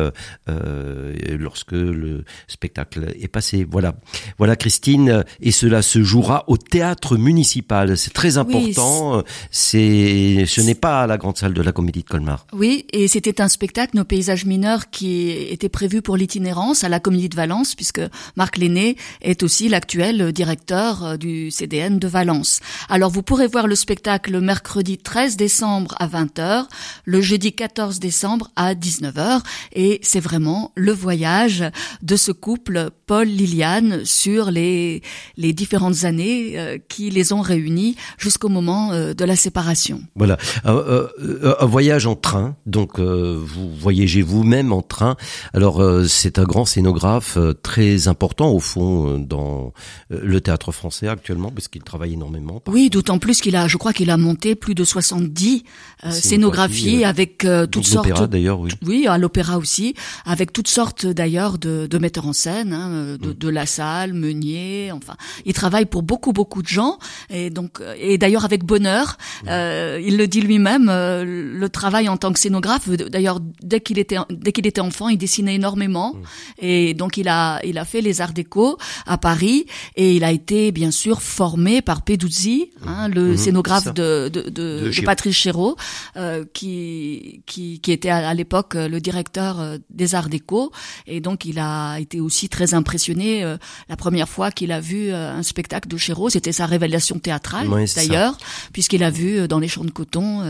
lorsque 1.29 1.72
le 1.80 2.24
spectacle 2.46 3.14
est 3.20 3.28
passé. 3.28 3.66
Voilà, 3.68 3.94
voilà 4.38 4.56
Christine. 4.56 5.24
Et 5.40 5.52
cela 5.52 5.82
se 5.82 6.02
jouera 6.02 6.44
au 6.48 6.56
théâtre 6.56 7.16
municipal. 7.16 7.96
C'est 7.96 8.12
très 8.12 8.38
important. 8.38 9.22
c'est, 9.50 10.44
ce 10.46 10.60
n'est 10.60 10.74
pas 10.74 11.02
à 11.02 11.06
la 11.06 11.18
grande 11.18 11.36
salle 11.36 11.54
de 11.54 11.62
la 11.62 11.72
Comédie 11.72 12.02
de 12.02 12.08
Colmar. 12.08 12.46
Oui, 12.52 12.86
et 12.92 13.08
c'était 13.08 13.40
un 13.40 13.48
spectacle, 13.48 13.96
Nos 13.96 14.04
paysages 14.04 14.44
mineurs, 14.44 14.90
qui 14.90 15.30
était 15.30 15.68
prévu 15.68 16.02
pour 16.02 16.16
l'itinérance 16.16 16.84
à 16.84 16.88
la 16.88 17.00
Comédie 17.00 17.28
de 17.28 17.36
Valence, 17.36 17.74
puisque 17.74 18.00
Marc 18.36 18.58
Lenné 18.58 18.96
est 19.22 19.42
aussi 19.42 19.68
l'actuel 19.68 20.32
directeur 20.32 21.04
euh, 21.04 21.16
du 21.16 21.50
CDN 21.50 21.98
de 21.98 22.08
Valence. 22.08 22.60
Alors 22.88 23.10
vous 23.10 23.22
pourrez 23.22 23.46
voir 23.46 23.66
le 23.66 23.74
spectacle 23.74 24.32
le 24.32 24.40
mercredi 24.40 24.98
13 24.98 25.36
décembre 25.36 25.94
à 25.98 26.06
20h, 26.06 26.66
le 27.04 27.20
jeudi 27.20 27.52
14 27.52 28.00
décembre 28.00 28.50
à 28.56 28.74
19h, 28.74 29.42
et 29.74 30.00
c'est 30.02 30.20
vraiment 30.20 30.72
le 30.74 30.92
voyage 30.92 31.64
de 32.02 32.16
ce 32.16 32.33
couple 32.33 32.90
Paul-Liliane 33.06 34.04
sur 34.04 34.50
les, 34.50 35.02
les 35.37 35.52
différentes 35.52 36.04
années 36.04 36.59
euh, 36.59 36.78
qui 36.88 37.11
les 37.11 37.33
ont 37.33 37.40
réunis 37.40 37.96
jusqu'au 38.18 38.48
moment 38.48 38.92
euh, 38.92 39.14
de 39.14 39.24
la 39.24 39.37
séparation. 39.37 40.00
Voilà, 40.14 40.38
un 40.64 41.66
voyage 41.66 42.06
en 42.06 42.16
train, 42.16 42.56
donc 42.66 42.98
euh, 42.98 43.38
vous 43.40 43.70
voyagez 43.74 44.22
vous-même 44.22 44.72
en 44.72 44.83
train. 44.83 45.16
Alors 45.54 45.83
euh, 45.83 46.06
c'est 46.06 46.38
un 46.38 46.44
grand 46.44 46.64
scénographe 46.64 47.37
euh, 47.37 47.52
très 47.52 48.09
important 48.09 48.50
au 48.50 48.61
fond 48.61 49.18
dans 49.18 49.72
le 50.11 50.40
théâtre 50.40 50.72
français 50.72 51.09
actuellement, 51.09 51.50
parce 51.50 51.68
qu'il 51.68 51.83
travaille 51.83 52.14
énormément. 52.14 52.62
Oui, 52.66 52.90
d'autant 52.90 53.18
plus 53.18 53.40
qu'il 53.40 53.56
a, 53.56 53.68
je 53.68 53.76
crois 53.76 53.92
qu'il 53.92 54.11
a 54.11 54.16
monté 54.16 54.54
plus 54.54 54.74
de 54.74 54.85
70 54.85 55.64
scénographies 56.11 57.04
avec 57.04 57.46
toutes 57.70 57.87
sortes. 57.87 58.22
d'ailleurs, 58.24 58.61
oui. 58.61 58.70
Oui, 58.87 59.06
à 59.06 59.18
l'opéra 59.18 59.59
aussi, 59.59 59.94
avec 60.24 60.52
toutes 60.52 60.68
sortes 60.68 61.06
d'ailleurs 61.06 61.59
de, 61.61 61.87
de, 61.87 61.99
metteurs 61.99 62.27
en 62.27 62.33
scène, 62.33 62.73
hein, 62.73 63.16
de, 63.20 63.31
mm. 63.31 63.35
de, 63.35 63.49
La 63.49 63.66
Salle, 63.66 64.12
Meunier, 64.12 64.90
enfin, 64.92 65.16
il 65.44 65.53
travaille 65.53 65.87
pour 65.87 66.03
beaucoup 66.03 66.33
beaucoup 66.33 66.62
de 66.62 66.68
gens 66.68 66.99
et 67.29 67.51
donc 67.51 67.83
et 67.99 68.18
d'ailleurs 68.18 68.44
avec 68.44 68.64
bonheur. 68.64 69.16
Mm. 69.44 70.01
il 70.05 70.16
le 70.16 70.27
dit 70.27 70.40
lui-même, 70.40 70.87
le 70.87 71.68
travail 71.68 72.09
en 72.09 72.16
tant 72.16 72.33
que 72.33 72.38
scénographe. 72.38 72.88
D'ailleurs, 72.88 73.40
dès 73.62 73.81
qu'il 73.81 73.99
était 73.99 74.16
dès 74.31 74.53
qu'il 74.53 74.66
était 74.66 74.81
enfant, 74.81 75.09
il 75.09 75.18
dessinait 75.18 75.55
énormément 75.55 76.14
mmh. 76.14 76.18
et 76.59 76.94
donc 76.94 77.16
il 77.16 77.29
a 77.29 77.61
il 77.64 77.79
a 77.79 77.85
fait 77.85 78.01
les 78.01 78.20
arts 78.20 78.33
déco 78.33 78.79
à 79.07 79.18
Paris 79.18 79.66
et 79.96 80.16
il 80.16 80.25
a 80.25 80.33
été 80.33 80.73
bien 80.73 80.90
sûr 80.90 81.23
formé 81.23 81.83
par 81.83 82.03
Peduzzi, 82.03 82.70
hein, 82.87 83.09
le 83.09 83.33
mmh, 83.33 83.37
scénographe 83.37 83.92
de 83.94 84.29
de, 84.29 84.49
de, 84.49 84.90
de, 84.90 85.05
Patrice 85.05 85.37
Chéreau, 85.37 85.77
euh, 86.16 86.44
qui, 86.53 87.42
qui 87.46 87.81
qui 87.81 87.92
était 87.92 88.11
à, 88.11 88.33
l'époque 88.35 88.75
euh, 88.75 88.88
le 88.88 89.01
directeur 89.01 89.61
euh, 89.61 89.79
des 89.90 90.14
arts 90.14 90.29
déco 90.29 90.73
et 91.07 91.20
donc 91.20 91.44
il 91.44 91.49
a 91.58 91.98
été 91.98 92.20
aussi 92.20 92.48
très 92.48 92.74
impressionné 92.74 93.44
euh, 93.44 93.56
la 93.88 93.96
première 93.96 94.28
fois 94.28 94.50
qu'il 94.50 94.72
a 94.72 94.80
vu 94.80 95.12
un 95.12 95.42
spectacle 95.42 95.88
de 95.88 95.96
Chéreau, 95.96 96.30
c'était 96.30 96.52
sa 96.52 96.66
révélation 96.66 97.18
théâtrale 97.18 97.68
d'ailleurs, 97.96 98.38
puisqu'il 98.72 99.02
a 99.02 99.10
vu 99.10 99.48
dans 99.48 99.58
les 99.58 99.68
champs 99.68 99.84
de 99.84 99.90
coton 99.90 100.42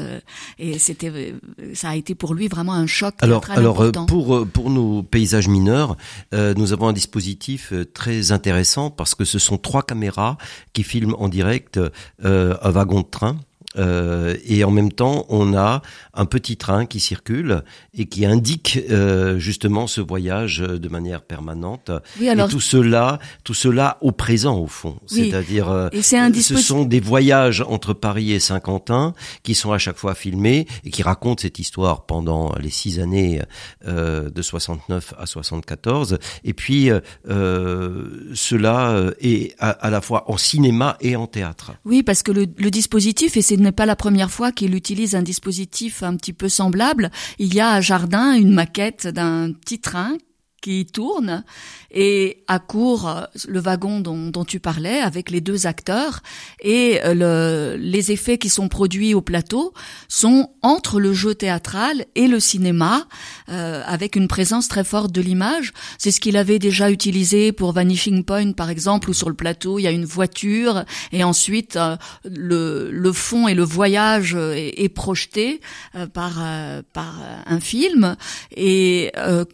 et 0.59 0.79
c'était 0.79 1.35
ça 1.75 1.91
a 1.91 1.97
été 1.97 2.15
pour 2.15 2.35
lui 2.35 2.49
vraiment 2.49 2.75
un 2.75 2.87
choc. 2.87 3.15
Alors, 3.21 3.45
alors 3.51 3.81
euh, 3.83 3.93
pour 3.93 4.37
euh, 4.37 4.45
pour 4.45 4.71
nos 4.71 5.03
paysages 5.03 5.49
mineurs, 5.49 5.97
euh, 6.35 6.55
nous 6.57 6.73
avons 6.73 6.89
un 6.89 6.93
dispositif 6.93 7.73
très 7.95 8.33
intéressant 8.33 8.91
parce 8.91 9.15
que 9.15 9.25
ce 9.25 9.39
sont 9.39 9.59
trois 9.59 9.83
caméras 9.83 10.37
qui 10.73 10.83
filment 10.83 11.15
en 11.19 11.29
direct 11.29 11.81
un 12.23 12.71
wagon 12.71 13.01
de 13.01 13.07
train 13.07 13.37
euh, 13.79 14.37
et 14.45 14.65
en 14.65 14.71
même 14.71 14.91
temps, 14.93 15.27
on 15.29 15.55
a 15.55 15.83
un 16.15 16.25
petit 16.25 16.57
train 16.57 16.87
qui 16.87 16.99
circule 16.99 17.63
et 17.97 18.07
qui 18.07 18.27
indique 18.27 18.81
euh, 18.91 19.39
justement 19.39 19.87
ce 19.87 20.01
voyage 20.01 20.59
de 20.59 20.89
manière 20.89 21.23
permanente. 21.23 21.91
Oui, 22.21 22.29
alors... 22.29 22.49
Et 22.49 22.51
tout 22.51 22.61
cela, 22.61 23.19
tout 23.45 23.55
cela 23.55 23.99
au 24.01 24.11
présent 24.13 24.59
au 24.59 24.67
fond. 24.67 24.99
C'est-à-dire, 25.07 25.71
euh, 25.71 25.89
ce 26.03 26.57
sont 26.57 26.85
des 26.85 27.01
voyages 27.01 27.63
entre 27.67 27.95
Paris 27.95 28.33
et 28.33 28.41
Saint-Quentin 28.41 29.15
qui 29.43 29.55
sont 29.55 29.73
à 29.73 29.79
chaque 29.79 29.99
fois 29.99 30.15
filmés 30.15 30.67
et 30.85 30.91
qui 30.91 31.03
racontent 31.03 31.43
cette 31.43 31.59
histoire 31.59 32.07
pendant 32.07 32.53
les 32.61 32.71
six 32.71 32.99
années 32.99 33.41
de 33.87 34.43
69 34.43 35.15
à 35.19 35.27
74. 35.27 36.19
Et 36.45 36.55
puis, 36.55 36.91
cela 38.35 39.13
est 39.21 39.55
à, 39.59 39.91
la 39.91 40.01
fois 40.01 40.31
en 40.31 40.37
cinéma 40.37 40.97
et 41.01 41.15
en 41.17 41.27
théâtre. 41.27 41.73
Oui, 41.85 42.03
parce 42.03 42.23
que 42.23 42.33
le, 42.33 42.47
le 42.57 42.71
dispositif 42.71 43.37
et 43.37 43.43
c'est 43.43 43.60
n'est 43.61 43.73
pas 43.73 43.87
la 43.87 43.97
première 43.97 44.31
fois 44.31 44.53
qu'il 44.53 44.75
utilise 44.75 45.15
un 45.15 45.23
dispositif 45.23 46.03
un 46.03 46.17
petit 46.17 46.33
peu 46.33 46.49
semblable. 46.49 47.11
Il 47.39 47.55
y 47.55 47.61
a 47.61 47.71
à 47.71 47.81
Jardin 47.81 48.33
une 48.33 48.53
maquette 48.53 49.07
d'un 49.07 49.53
petit 49.53 49.81
train 49.81 50.17
qui 50.61 50.87
tourne 50.87 51.45
et 51.91 52.43
accourt 52.47 53.27
le 53.49 53.61
wagon 53.61 54.01
dont, 54.01 54.29
dont, 54.29 54.45
tu 54.45 54.61
parlais 54.61 55.01
avec 55.01 55.31
les 55.31 55.41
deux 55.41 55.67
acteurs 55.67 56.21
et 56.61 57.01
euh, 57.05 57.15
le, 57.15 57.77
les 57.77 58.13
effets 58.13 58.39
qui 58.39 58.49
sont 58.49 58.69
produits 58.69 59.15
au 59.15 59.23
plateau 59.23 59.73
sont 60.09 60.51
entre 60.63 61.01
le 61.01 61.13
jeu 61.13 61.35
théâtral 61.35 62.05
et 62.15 62.29
le 62.29 62.39
cinéma 62.39 63.07
euh, 63.49 63.83
avec 63.87 64.17
une 64.17 64.29
présence 64.29 64.69
très 64.69 64.85
forte 64.85 65.13
de 65.13 65.21
l'image. 65.21 65.73
C'est 65.99 66.11
ce 66.11 66.21
qu'il 66.21 66.37
avait 66.37 66.59
déjà 66.59 66.91
utilisé 66.91 67.53
pour 67.53 67.73
Vanishing 67.73 68.25
Point 68.25 68.53
par 68.53 68.71
exemple 68.71 69.11
où 69.11 69.13
sur 69.13 69.29
le 69.29 69.35
plateau 69.35 69.79
il 69.79 69.83
y 69.83 69.89
a 69.89 69.93
une 69.93 70.05
voiture 70.05 70.85
et 71.13 71.25
ensuite 71.25 71.77
euh, 71.77 71.97
le, 72.25 72.91
le 72.93 73.13
fond 73.13 73.49
et 73.49 73.55
le 73.55 73.65
voyage 73.65 74.35
est, 74.35 74.83
est 74.83 74.89
projeté 74.89 75.61
euh, 75.97 76.07
par, 76.07 76.41
par 76.93 77.19
un 77.47 77.61
film 77.61 78.17
et 78.57 79.13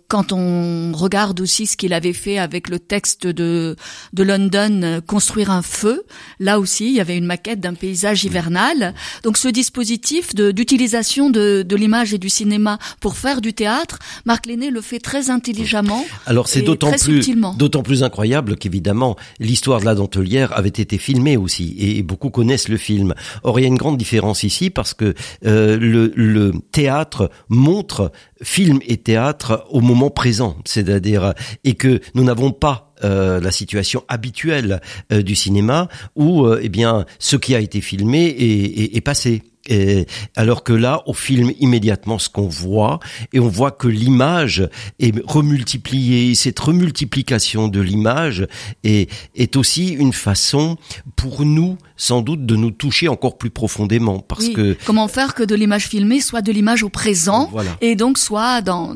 quand 0.09 0.33
on 0.33 0.93
regarde 0.97 1.41
aussi 1.41 1.67
ce 1.67 1.77
qu'il 1.77 1.93
avait 1.93 2.13
fait 2.13 2.39
avec 2.39 2.69
le 2.69 2.79
texte 2.79 3.27
de, 3.27 3.77
de 4.13 4.23
London, 4.23 4.81
euh, 4.83 5.01
Construire 5.01 5.51
un 5.51 5.63
feu. 5.63 6.05
Là 6.41 6.59
aussi, 6.59 6.87
il 6.87 6.95
y 6.95 7.01
avait 7.01 7.17
une 7.17 7.27
maquette 7.27 7.61
d'un 7.61 7.75
paysage 7.75 8.25
hivernal. 8.25 8.95
Donc 9.23 9.39
ce 9.39 9.49
dispositif 9.49 10.35
d'utilisation 10.35 11.31
de, 11.31 11.63
de, 11.63 11.77
l'image 11.77 12.13
et 12.13 12.19
du 12.19 12.29
cinéma 12.29 12.79
pour 13.01 13.17
faire 13.17 13.41
du 13.41 13.55
théâtre, 13.55 13.99
Marc 14.25 14.47
Lenné 14.47 14.71
le 14.71 14.81
fait 14.81 14.99
très 14.99 15.31
intelligemment. 15.31 16.05
Alors 16.27 16.49
c'est 16.49 16.63
d'autant 16.63 16.93
plus, 16.93 17.35
d'autant 17.57 17.83
plus 17.83 18.03
incroyable 18.03 18.57
qu'évidemment, 18.57 19.17
l'histoire 19.39 19.81
de 19.81 19.85
la 19.85 19.95
dentelière 19.95 20.57
avait 20.57 20.69
été 20.69 20.99
filmée 20.99 21.37
aussi, 21.37 21.77
et 21.79 22.03
beaucoup 22.03 22.31
connaissent 22.31 22.69
le 22.69 22.77
film. 22.77 23.15
Or, 23.43 23.59
il 23.59 23.63
y 23.63 23.65
a 23.67 23.69
une 23.69 23.77
grande 23.77 23.97
différence 23.97 24.43
ici 24.43 24.71
parce 24.71 24.95
que 24.95 25.15
euh, 25.45 25.77
le, 25.79 26.13
le 26.15 26.53
théâtre 26.73 27.31
montre 27.49 28.13
film 28.43 28.81
et 28.87 28.97
théâtre 28.97 29.67
au 29.71 29.81
moment 29.81 30.11
présent, 30.11 30.57
c'est-à-dire 30.87 31.35
et 31.65 31.75
que 31.75 32.01
nous 32.15 32.25
n'avons 32.25 32.53
pas 32.53 32.95
euh, 33.05 33.41
la 33.41 33.51
situation 33.51 34.05
habituelle 34.09 34.81
euh, 35.13 35.23
du 35.23 35.35
cinéma 35.35 35.89
où 36.15 36.47
euh, 36.47 36.61
eh 36.63 36.71
bien 36.71 37.05
ce 37.19 37.37
qui 37.37 37.55
a 37.55 37.61
été 37.61 37.81
filmé 37.81 38.25
est, 38.27 38.97
est 38.97 39.01
passé. 39.03 39.43
Et, 39.69 40.07
alors 40.35 40.65
que 40.65 40.73
là, 40.73 41.03
on 41.07 41.13
filme 41.13 41.53
immédiatement 41.61 42.19
ce 42.19 42.29
qu'on 42.29 42.49
voit 42.49 43.01
et 43.33 43.41
on 43.41 43.49
voit 43.49 43.71
que 43.71 43.89
l'image 43.89 44.69
est 44.99 45.15
remultipliée. 45.27 46.35
Cette 46.35 46.59
remultiplication 46.59 47.69
de 47.69 47.81
l'image 47.81 48.47
est, 48.85 49.11
est 49.35 49.57
aussi 49.57 49.89
une 49.89 50.13
façon 50.13 50.77
pour 51.17 51.45
nous, 51.45 51.79
sans 51.97 52.23
doute, 52.23 52.47
de 52.47 52.57
nous 52.57 52.71
toucher 52.71 53.09
encore 53.09 53.39
plus 53.39 53.51
profondément. 53.51 54.21
Parce 54.21 54.49
que 54.49 54.77
comment 54.85 55.09
faire 55.09 55.35
que 55.35 55.43
de 55.43 55.55
l'image 55.55 55.87
filmée 55.89 56.21
soit 56.21 56.43
de 56.43 56.53
l'image 56.53 56.83
au 56.83 56.89
présent 56.89 57.51
et 57.81 57.97
donc 57.97 58.19
soit 58.19 58.61
dans 58.61 58.95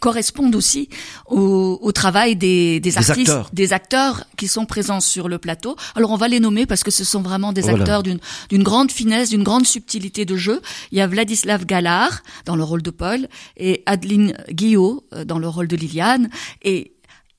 corresponde 0.00 0.54
aussi 0.54 0.88
au, 1.26 1.78
au 1.82 1.92
travail 1.92 2.36
des, 2.36 2.80
des 2.80 2.96
artistes, 2.96 3.30
acteurs. 3.30 3.50
des 3.52 3.72
acteurs 3.72 4.24
qui 4.36 4.48
sont 4.48 4.66
présents 4.66 5.00
sur 5.00 5.28
le 5.28 5.38
plateau. 5.38 5.76
Alors 5.94 6.10
on 6.10 6.16
va 6.16 6.28
les 6.28 6.40
nommer 6.40 6.66
parce 6.66 6.82
que 6.82 6.90
ce 6.90 7.04
sont 7.04 7.22
vraiment 7.22 7.52
des 7.52 7.68
acteurs 7.68 8.02
d'une 8.02 8.18
d'une 8.48 8.62
grande 8.62 8.90
finesse 8.90 9.30
d'une 9.34 9.42
grande 9.42 9.66
subtilité 9.66 10.24
de 10.24 10.36
jeu. 10.36 10.62
Il 10.92 10.98
y 10.98 11.00
a 11.00 11.08
Vladislav 11.08 11.66
Galar 11.66 12.22
dans 12.44 12.54
le 12.54 12.62
rôle 12.62 12.82
de 12.82 12.90
Paul 12.90 13.26
et 13.56 13.82
Adeline 13.84 14.36
Guillot 14.48 15.04
euh, 15.12 15.24
dans 15.24 15.40
le 15.40 15.48
rôle 15.48 15.66
de 15.66 15.74
Liliane. 15.74 16.30
Et 16.62 16.93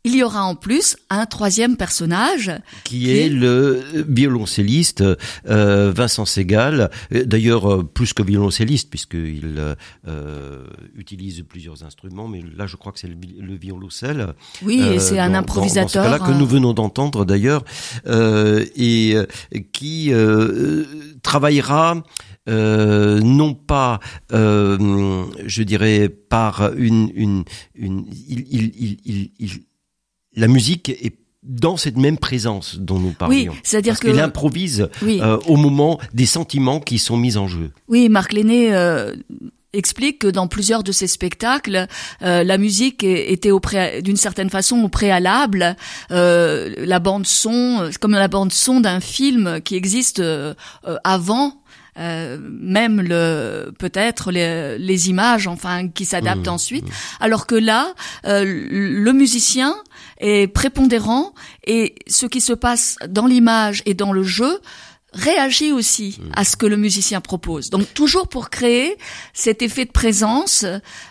il 0.06 0.16
y 0.16 0.24
aura 0.24 0.44
en 0.46 0.56
plus 0.56 0.96
un 1.10 1.26
troisième 1.26 1.76
personnage 1.76 2.52
qui, 2.84 3.12
est, 3.12 3.28
le 3.28 3.84
violoncelliste 4.08 5.04
euh, 5.50 5.92
Vincent 5.94 6.26
Segal. 6.26 6.90
D'ailleurs, 7.12 7.72
euh, 7.72 7.84
plus 7.84 8.14
que 8.14 8.24
violoncelliste, 8.24 8.90
puisqu'il 8.90 9.76
euh, 10.08 10.66
utilise 10.96 11.44
plusieurs 11.50 11.84
instruments, 11.84 12.28
mais 12.28 12.42
là, 12.56 12.68
je 12.68 12.78
crois 12.78 12.92
que 12.92 13.00
c'est 13.00 13.10
le, 13.10 13.56
violoncelle. 13.56 14.34
Oui, 14.62 15.00
c'est 15.00 15.20
un 15.20 15.34
improvisateur. 15.34 16.06
Dans, 16.10 16.26
ce 16.26 16.32
que 16.32 16.38
nous 16.38 16.48
venons 16.48 16.74
d'entendre 16.74 17.26
d'ailleurs, 17.26 17.64
et 18.06 19.18
qui 19.74 20.12
travaillera 21.24 22.04
euh, 22.48 23.20
non 23.22 23.56
pas, 23.56 24.00
euh, 24.32 25.26
je 25.46 25.64
dirais, 25.64 26.10
par 26.10 26.74
une, 26.78 27.12
une, 27.16 27.44
une 27.74 28.06
il, 28.08 28.46
il, 28.52 28.98
il, 29.04 29.32
il, 29.40 29.50
la 30.36 30.48
musique 30.48 30.90
est 30.90 31.16
dans 31.44 31.78
cette 31.78 31.98
même 31.98 32.18
présence 32.18 32.78
dont 32.78 32.98
nous 32.98 33.12
parlions. 33.12 33.54
Oui, 33.54 33.60
c'est-à-dire 33.64 34.00
qu'il 34.00 34.20
improvise 34.20 34.90
euh, 35.04 35.38
au 35.48 35.58
moment 35.58 36.00
des 36.14 36.26
sentiments 36.26 36.80
qui 36.80 36.98
sont 36.98 37.18
mis 37.18 37.38
en 37.38 37.48
jeu. 37.48 37.72
Oui, 37.88 38.10
Marc 38.10 38.34
Lenné 38.34 38.74
euh, 38.74 39.14
explique 39.76 40.20
que 40.20 40.28
dans 40.28 40.48
plusieurs 40.48 40.84
de 40.84 40.92
ses 40.92 41.08
spectacles, 41.08 41.88
euh, 42.24 42.44
la 42.44 42.58
musique 42.58 43.04
était 43.04 43.52
d'une 44.02 44.18
certaine 44.18 44.50
façon 44.50 44.84
au 44.84 44.90
préalable, 44.90 45.76
euh, 46.12 46.74
la 46.80 47.00
bande 47.00 47.28
son, 47.28 47.90
comme 48.00 48.14
la 48.14 48.28
bande 48.28 48.52
son 48.52 48.82
d'un 48.82 49.00
film 49.00 49.62
qui 49.62 49.76
existe 49.76 50.20
euh, 50.20 50.54
avant 51.04 51.62
euh, 51.98 52.38
même 52.42 53.00
le 53.00 53.72
peut-être 53.80 54.30
les, 54.30 54.78
les, 54.78 55.10
images 55.10 55.48
enfin 55.48 55.88
qui 55.88 56.04
s'adaptent 56.04 56.48
mmh, 56.48 56.52
ensuite 56.52 56.86
mmh. 56.86 56.92
alors 57.22 57.48
que 57.48 57.56
là 57.56 57.94
euh, 58.26 58.44
le 58.44 59.14
musicien 59.14 59.74
est 60.20 60.48
prépondérant 60.48 61.34
et 61.66 61.96
ce 62.08 62.26
qui 62.26 62.42
se 62.42 62.54
passe 62.54 62.98
dans 63.08 63.26
l'image 63.26 63.84
et 63.86 63.94
dans 63.94 64.14
le 64.14 64.24
jeu 64.24 64.60
réagit 65.16 65.72
aussi 65.72 66.20
à 66.34 66.44
ce 66.44 66.56
que 66.56 66.66
le 66.66 66.78
musicien 66.78 67.22
propose. 67.22 67.70
Donc 67.70 67.92
toujours 67.94 68.28
pour 68.28 68.50
créer 68.50 68.98
cet 69.34 69.62
effet 69.62 69.86
de 69.86 69.92
présence 69.92 70.66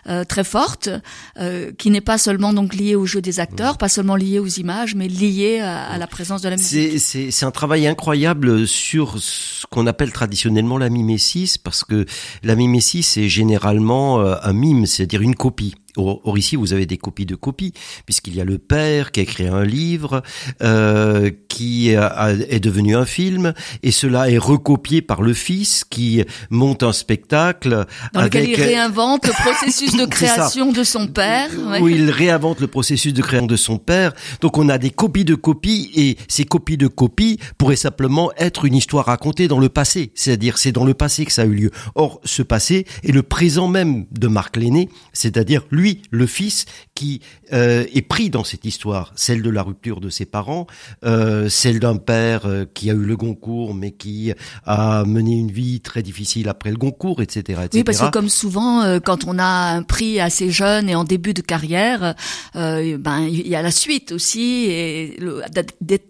euh, 0.07 0.25
très 0.25 0.45
forte, 0.45 0.91
euh, 1.39 1.73
qui 1.73 1.91
n'est 1.91 2.03
pas 2.03 2.19
seulement 2.19 2.53
donc 2.53 2.75
lié 2.75 2.95
au 2.95 3.07
jeu 3.07 3.23
des 3.23 3.41
acteurs, 3.41 3.79
pas 3.79 3.89
seulement 3.89 4.17
lié 4.17 4.39
aux 4.39 4.47
images, 4.47 4.95
mais 4.95 5.09
lié 5.09 5.61
à, 5.61 5.97
la 5.97 6.07
présence 6.07 6.43
de 6.43 6.51
la 6.51 6.57
musique. 6.57 7.01
C'est 7.01 7.45
un 7.45 7.51
travail 7.51 7.87
incroyable 7.87 8.67
sur 8.67 9.19
ce 9.19 9.67
qu'on 9.71 9.87
appelle 9.87 10.13
traditionnellement 10.13 10.77
la 10.77 10.91
mimésis, 10.91 11.57
parce 11.57 11.83
que 11.83 12.05
la 12.43 12.55
mimésis 12.55 13.17
est 13.17 13.29
généralement 13.29 14.21
euh, 14.21 14.35
un 14.43 14.53
mime, 14.53 14.85
c'est-à-dire 14.87 15.23
une 15.23 15.35
copie. 15.35 15.75
Or, 15.97 16.37
ici, 16.39 16.57
vous 16.57 16.73
avez 16.73 16.87
des 16.87 16.97
copies 16.97 17.27
de 17.27 17.37
copies, 17.37 17.73
puisqu'il 18.05 18.35
y 18.35 18.41
a 18.41 18.45
le 18.45 18.59
père 18.59 19.13
qui 19.13 19.21
a 19.21 19.23
écrit 19.23 19.47
un 19.47 19.65
livre, 19.65 20.23
euh, 20.63 21.31
qui 21.49 21.91
est 21.91 22.61
devenu 22.61 22.97
un 22.97 23.05
film, 23.05 23.55
et 23.83 23.93
cela 23.93 24.31
est 24.31 24.39
recopié 24.39 25.03
par 25.03 25.23
le 25.23 25.35
fils 25.35 25.85
qui 25.89 26.25
monte 26.51 26.83
un 26.83 26.93
spectacle. 26.93 27.87
Dans 28.13 28.23
lequel 28.23 28.49
il 28.49 28.57
réinvente 28.57 29.27
le 29.27 29.33
processus 29.33 29.97
de 29.97 30.05
création 30.11 30.73
de 30.73 30.83
son 30.83 31.07
père. 31.07 31.51
Où 31.81 31.89
il 31.89 32.11
réinvente 32.11 32.61
le 32.61 32.67
processus 32.67 33.13
de 33.13 33.23
création 33.23 33.47
de 33.47 33.57
son 33.57 33.79
père. 33.79 34.13
Donc 34.41 34.59
on 34.59 34.69
a 34.69 34.79
des 34.79 34.91
copies 34.91 35.25
de 35.25 35.35
copies, 35.35 35.91
et 35.95 36.17
ces 36.29 36.45
copies 36.45 36.77
de 36.77 36.89
copies 36.89 37.39
pourraient 37.59 37.77
simplement 37.77 38.31
être 38.37 38.65
une 38.65 38.75
histoire 38.75 39.07
racontée 39.07 39.49
dans 39.49 39.61
le 39.61 39.69
passé. 39.69 40.11
C'est-à-dire, 40.15 40.59
c'est 40.59 40.73
dans 40.73 40.85
le 40.85 40.95
passé 40.95 41.25
que 41.25 41.33
ça 41.33 41.43
a 41.43 41.47
eu 41.47 41.55
lieu. 41.55 41.71
Or, 41.95 42.21
ce 42.25 42.43
passé 42.43 42.87
est 43.03 43.13
le 43.13 43.23
présent 43.23 43.69
même 43.69 44.07
de 44.11 44.29
Marc 44.29 44.57
Lenné, 44.57 44.89
c'est-à-dire 45.13 45.63
lui 45.71 45.84
lui, 45.85 46.03
le 46.11 46.27
fils, 46.27 46.65
qui 46.95 47.21
euh, 47.53 47.85
est 47.93 48.03
pris 48.03 48.31
dans 48.31 48.43
cette 48.43 48.65
histoire, 48.65 49.13
celle 49.17 49.43
de 49.43 49.51
la 49.51 49.63
rupture 49.63 50.01
de 50.01 50.09
ses 50.09 50.25
parents, 50.25 50.67
euh, 51.05 51.51
celle 51.51 51.79
d'un 51.79 51.97
père 51.97 52.47
euh, 52.47 52.65
qui 52.73 52.91
a 52.91 52.95
eu 52.95 53.05
le 53.05 53.17
Goncourt, 53.17 53.75
mais 53.75 53.91
qui 53.91 54.33
a 54.65 55.05
mené 55.05 55.33
une 55.33 55.51
vie 55.51 55.81
très 55.81 56.03
difficile 56.03 56.49
après 56.49 56.71
le 56.71 56.79
Goncourt, 56.79 57.21
etc., 57.21 57.41
etc. 57.65 57.69
Oui, 57.75 57.85
parce 57.85 57.99
que 57.99 58.11
comme 58.11 58.31
souvent, 58.31 58.99
quand 59.01 59.25
on 59.27 59.39
a 59.39 59.45
un 59.45 59.83
prix 59.83 60.21
assez 60.21 60.51
jeune 60.51 60.89
et 60.89 60.95
en 60.95 61.05
début 61.05 61.35
de 61.35 61.43
carrière, 61.43 62.15
ben 62.55 63.21
il 63.29 63.47
y 63.47 63.57
a 63.57 63.63
la 63.63 63.71
suite 63.71 64.13
aussi, 64.13 64.67
et 64.71 65.19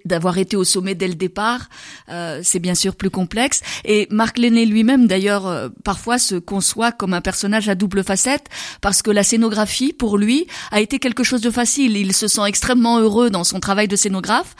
d'avoir 0.05 0.39
été 0.39 0.57
au 0.57 0.65
sommet 0.65 0.95
dès 0.95 1.09
le 1.09 1.15
départ, 1.15 1.69
c'est 2.43 2.61
bien 2.61 2.75
sûr 2.75 2.95
plus 2.95 3.11
complexe. 3.11 3.61
Et 3.85 4.07
Marc 4.11 4.39
Lenné 4.39 4.67
lui-même, 4.67 5.07
d'ailleurs, 5.07 5.71
parfois 5.83 6.19
se 6.19 6.37
conçoit 6.37 6.93
comme 6.93 7.15
un 7.15 7.21
personnage 7.21 7.69
à 7.69 7.75
double 7.75 8.05
facette, 8.05 8.47
parce 8.81 9.03
que 9.03 9.11
la 9.11 9.25
scénographie 9.25 9.64
pour 9.93 10.19
lui, 10.19 10.47
a 10.71 10.81
été 10.81 10.99
quelque 10.99 11.25
chose 11.25 11.41
de 11.41 11.51
facile. 11.51 11.97
Il 11.97 12.13
se 12.13 12.29
sent 12.29 12.43
extrêmement 12.47 12.99
heureux 12.99 13.31
dans 13.31 13.45
son 13.45 13.61
travail 13.61 13.89
de 13.89 13.97
scénographe. 13.97 14.55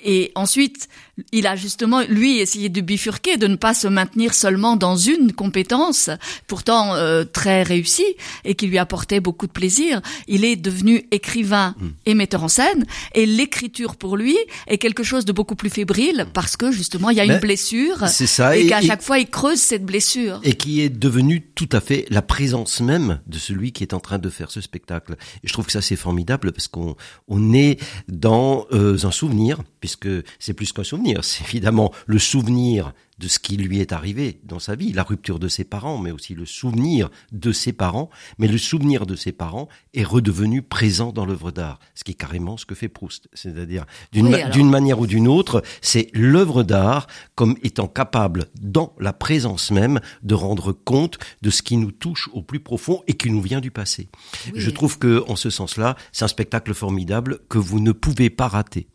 Et 0.00 0.30
ensuite, 0.36 0.88
il 1.32 1.46
a 1.46 1.56
justement, 1.56 2.02
lui, 2.08 2.38
essayé 2.38 2.68
de 2.68 2.80
bifurquer, 2.80 3.36
de 3.36 3.46
ne 3.46 3.56
pas 3.56 3.74
se 3.74 3.88
maintenir 3.88 4.34
seulement 4.34 4.76
dans 4.76 4.96
une 4.96 5.32
compétence, 5.32 6.10
pourtant 6.46 6.94
euh, 6.94 7.24
très 7.24 7.62
réussie, 7.62 8.06
et 8.44 8.54
qui 8.54 8.66
lui 8.66 8.78
apportait 8.78 9.20
beaucoup 9.20 9.46
de 9.46 9.52
plaisir. 9.52 10.00
Il 10.28 10.44
est 10.44 10.56
devenu 10.56 11.06
écrivain 11.10 11.74
hmm. 11.80 11.88
et 12.06 12.14
metteur 12.14 12.44
en 12.44 12.48
scène, 12.48 12.86
et 13.14 13.26
l'écriture 13.26 13.96
pour 13.96 14.16
lui 14.16 14.36
est 14.68 14.78
quelque 14.78 15.02
chose 15.02 15.24
de 15.24 15.32
beaucoup 15.32 15.56
plus 15.56 15.70
fébrile, 15.70 16.26
parce 16.32 16.56
que 16.56 16.70
justement, 16.70 17.10
il 17.10 17.16
y 17.16 17.20
a 17.20 17.24
une 17.24 17.40
blessure, 17.40 18.06
ça, 18.08 18.56
et, 18.56 18.66
qu'à 18.66 18.80
chaque 18.80 19.02
fois, 19.02 19.18
il 19.18 19.28
creuse 19.28 19.58
cette 19.58 19.84
blessure. 19.84 20.40
Et 20.44 20.54
qui 20.54 20.80
est 20.80 20.90
devenu 20.90 21.42
tout 21.42 21.68
à 21.72 21.80
fait 21.80 22.06
la 22.10 22.22
présence 22.22 22.80
même 22.80 23.20
de 23.26 23.38
celui 23.38 23.72
qui 23.72 23.82
est 23.82 23.94
en 23.94 24.00
train 24.00 24.18
de 24.18 24.30
faire 24.30 24.50
ce 24.50 24.60
spectacle. 24.60 25.16
Et 25.42 25.48
je 25.48 25.52
trouve 25.52 25.66
que 25.66 25.72
ça, 25.72 25.82
c'est 25.82 25.96
formidable, 25.96 26.52
parce 26.52 26.68
qu'on 26.68 26.94
on 27.26 27.52
est 27.52 27.80
dans 28.06 28.66
euh, 28.72 28.96
un 29.02 29.10
souvenir, 29.10 29.62
puisque 29.88 30.26
c'est 30.38 30.52
plus 30.52 30.72
qu'un 30.72 30.84
souvenir, 30.84 31.24
c'est 31.24 31.44
évidemment 31.44 31.92
le 32.06 32.18
souvenir 32.18 32.92
de 33.18 33.26
ce 33.26 33.38
qui 33.38 33.56
lui 33.56 33.80
est 33.80 33.92
arrivé 33.92 34.40
dans 34.44 34.58
sa 34.58 34.76
vie, 34.76 34.92
la 34.92 35.02
rupture 35.02 35.38
de 35.38 35.48
ses 35.48 35.64
parents, 35.64 35.98
mais 35.98 36.12
aussi 36.12 36.34
le 36.34 36.46
souvenir 36.46 37.10
de 37.32 37.52
ses 37.52 37.72
parents. 37.72 38.10
Mais 38.38 38.46
le 38.46 38.58
souvenir 38.58 39.06
de 39.06 39.16
ses 39.16 39.32
parents 39.32 39.68
est 39.94 40.04
redevenu 40.04 40.62
présent 40.62 41.10
dans 41.10 41.26
l'œuvre 41.26 41.50
d'art, 41.50 41.80
ce 41.94 42.04
qui 42.04 42.12
est 42.12 42.14
carrément 42.14 42.56
ce 42.56 42.66
que 42.66 42.74
fait 42.74 42.88
Proust. 42.88 43.28
C'est-à-dire, 43.32 43.86
d'une 44.12 44.70
manière 44.70 45.00
ou 45.00 45.06
d'une 45.06 45.26
autre, 45.26 45.62
c'est 45.80 46.10
l'œuvre 46.12 46.62
d'art 46.62 47.08
comme 47.34 47.56
étant 47.62 47.88
capable, 47.88 48.46
dans 48.60 48.94
la 49.00 49.12
présence 49.12 49.70
même, 49.70 50.00
de 50.22 50.34
rendre 50.34 50.72
compte 50.72 51.18
de 51.42 51.50
ce 51.50 51.62
qui 51.62 51.76
nous 51.76 51.92
touche 51.92 52.28
au 52.32 52.42
plus 52.42 52.60
profond 52.60 53.02
et 53.08 53.14
qui 53.14 53.30
nous 53.30 53.42
vient 53.42 53.60
du 53.60 53.70
passé. 53.70 54.10
Je 54.54 54.70
trouve 54.70 54.98
que, 54.98 55.24
en 55.28 55.34
ce 55.34 55.50
sens-là, 55.50 55.96
c'est 56.12 56.24
un 56.24 56.28
spectacle 56.28 56.74
formidable 56.74 57.40
que 57.48 57.58
vous 57.58 57.80
ne 57.80 57.92
pouvez 57.92 58.30
pas 58.30 58.48
rater. 58.48 58.86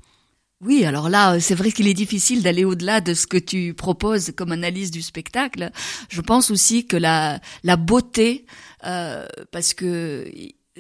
Oui, 0.65 0.85
alors 0.85 1.09
là, 1.09 1.41
c'est 1.41 1.55
vrai 1.55 1.73
qu'il 1.73 1.89
est 1.89 1.93
difficile 1.93 2.41
d'aller 2.41 2.63
au-delà 2.63 3.01
de 3.01 3.13
ce 3.13 3.27
que 3.27 3.37
tu 3.37 3.73
proposes 3.73 4.31
comme 4.35 4.53
analyse 4.53 4.91
du 4.91 5.01
spectacle. 5.01 5.71
Je 6.07 6.21
pense 6.21 6.51
aussi 6.51 6.87
que 6.87 6.95
la, 6.95 7.41
la 7.63 7.75
beauté, 7.75 8.45
euh, 8.85 9.25
parce 9.51 9.73
que 9.73 10.25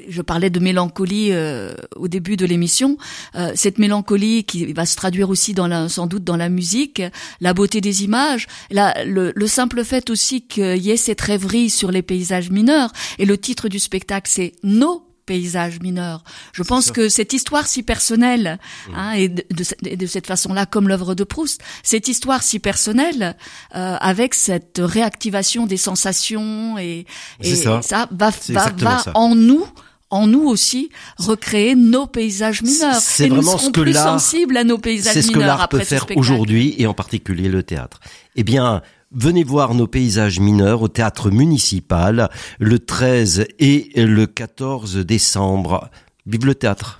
je 0.07 0.21
parlais 0.21 0.49
de 0.49 0.59
mélancolie 0.61 1.29
euh, 1.31 1.73
au 1.97 2.07
début 2.07 2.37
de 2.37 2.45
l'émission, 2.45 2.97
euh, 3.35 3.51
cette 3.55 3.77
mélancolie 3.77 4.45
qui 4.45 4.71
va 4.71 4.85
se 4.85 4.95
traduire 4.95 5.29
aussi 5.29 5.53
dans 5.53 5.67
la, 5.67 5.89
sans 5.89 6.07
doute 6.07 6.23
dans 6.23 6.37
la 6.37 6.47
musique, 6.47 7.01
la 7.41 7.53
beauté 7.53 7.81
des 7.81 8.05
images, 8.05 8.47
la, 8.71 9.03
le, 9.03 9.33
le 9.35 9.47
simple 9.47 9.83
fait 9.83 10.09
aussi 10.09 10.47
qu'il 10.47 10.77
y 10.77 10.91
ait 10.91 10.97
cette 10.97 11.21
rêverie 11.21 11.69
sur 11.69 11.91
les 11.91 12.01
paysages 12.01 12.49
mineurs, 12.49 12.93
et 13.19 13.25
le 13.25 13.37
titre 13.37 13.67
du 13.67 13.79
spectacle 13.79 14.31
c'est 14.33 14.53
Nos 14.63 15.12
paysage 15.25 15.79
mineur. 15.79 16.23
Je 16.53 16.63
pense 16.63 16.91
que 16.91 17.09
cette 17.09 17.33
histoire 17.33 17.67
si 17.67 17.83
personnelle, 17.83 18.59
mmh. 18.87 18.91
hein, 18.95 19.11
et, 19.13 19.29
de, 19.29 19.95
de, 19.95 20.05
cette 20.05 20.27
façon-là, 20.27 20.65
comme 20.65 20.87
l'œuvre 20.87 21.15
de 21.15 21.23
Proust, 21.23 21.61
cette 21.83 22.07
histoire 22.07 22.43
si 22.43 22.59
personnelle, 22.59 23.35
euh, 23.75 23.95
avec 23.99 24.33
cette 24.33 24.81
réactivation 24.83 25.65
des 25.65 25.77
sensations 25.77 26.77
et, 26.77 27.05
et 27.41 27.55
ça. 27.55 28.07
va, 28.11 28.31
va, 28.49 28.69
va 28.77 29.03
en 29.15 29.35
nous 29.35 29.65
en 30.09 30.27
nous 30.27 30.43
aussi 30.43 30.91
recréer 31.17 31.73
nos 31.73 32.05
paysages 32.05 32.61
mineurs. 32.61 33.01
C'est 33.01 33.27
vraiment 33.27 33.57
ce 33.57 33.71
que 33.71 33.81
plus 33.81 33.95
sensibles 33.95 34.57
à 34.57 34.63
nos 34.63 34.77
paysages 34.77 35.15
mineurs. 35.15 35.23
C'est 35.23 35.27
ce 35.27 35.31
que 35.31 35.39
l'art 35.39 35.67
peut 35.69 35.79
faire 35.79 36.05
aujourd'hui 36.15 36.75
et 36.77 36.85
en 36.85 36.93
particulier 36.93 37.49
le 37.49 37.63
théâtre. 37.63 37.99
Eh 38.35 38.43
bien, 38.43 38.83
Venez 39.15 39.43
voir 39.43 39.75
nos 39.75 39.85
paysages 39.85 40.39
mineurs 40.39 40.81
au 40.81 40.87
théâtre 40.87 41.29
municipal 41.29 42.31
le 42.59 42.79
13 42.79 43.45
et 43.59 43.91
le 43.95 44.25
14 44.25 44.97
décembre. 44.97 45.91
Vive 46.25 46.47
le 46.47 46.55
théâtre. 46.55 46.99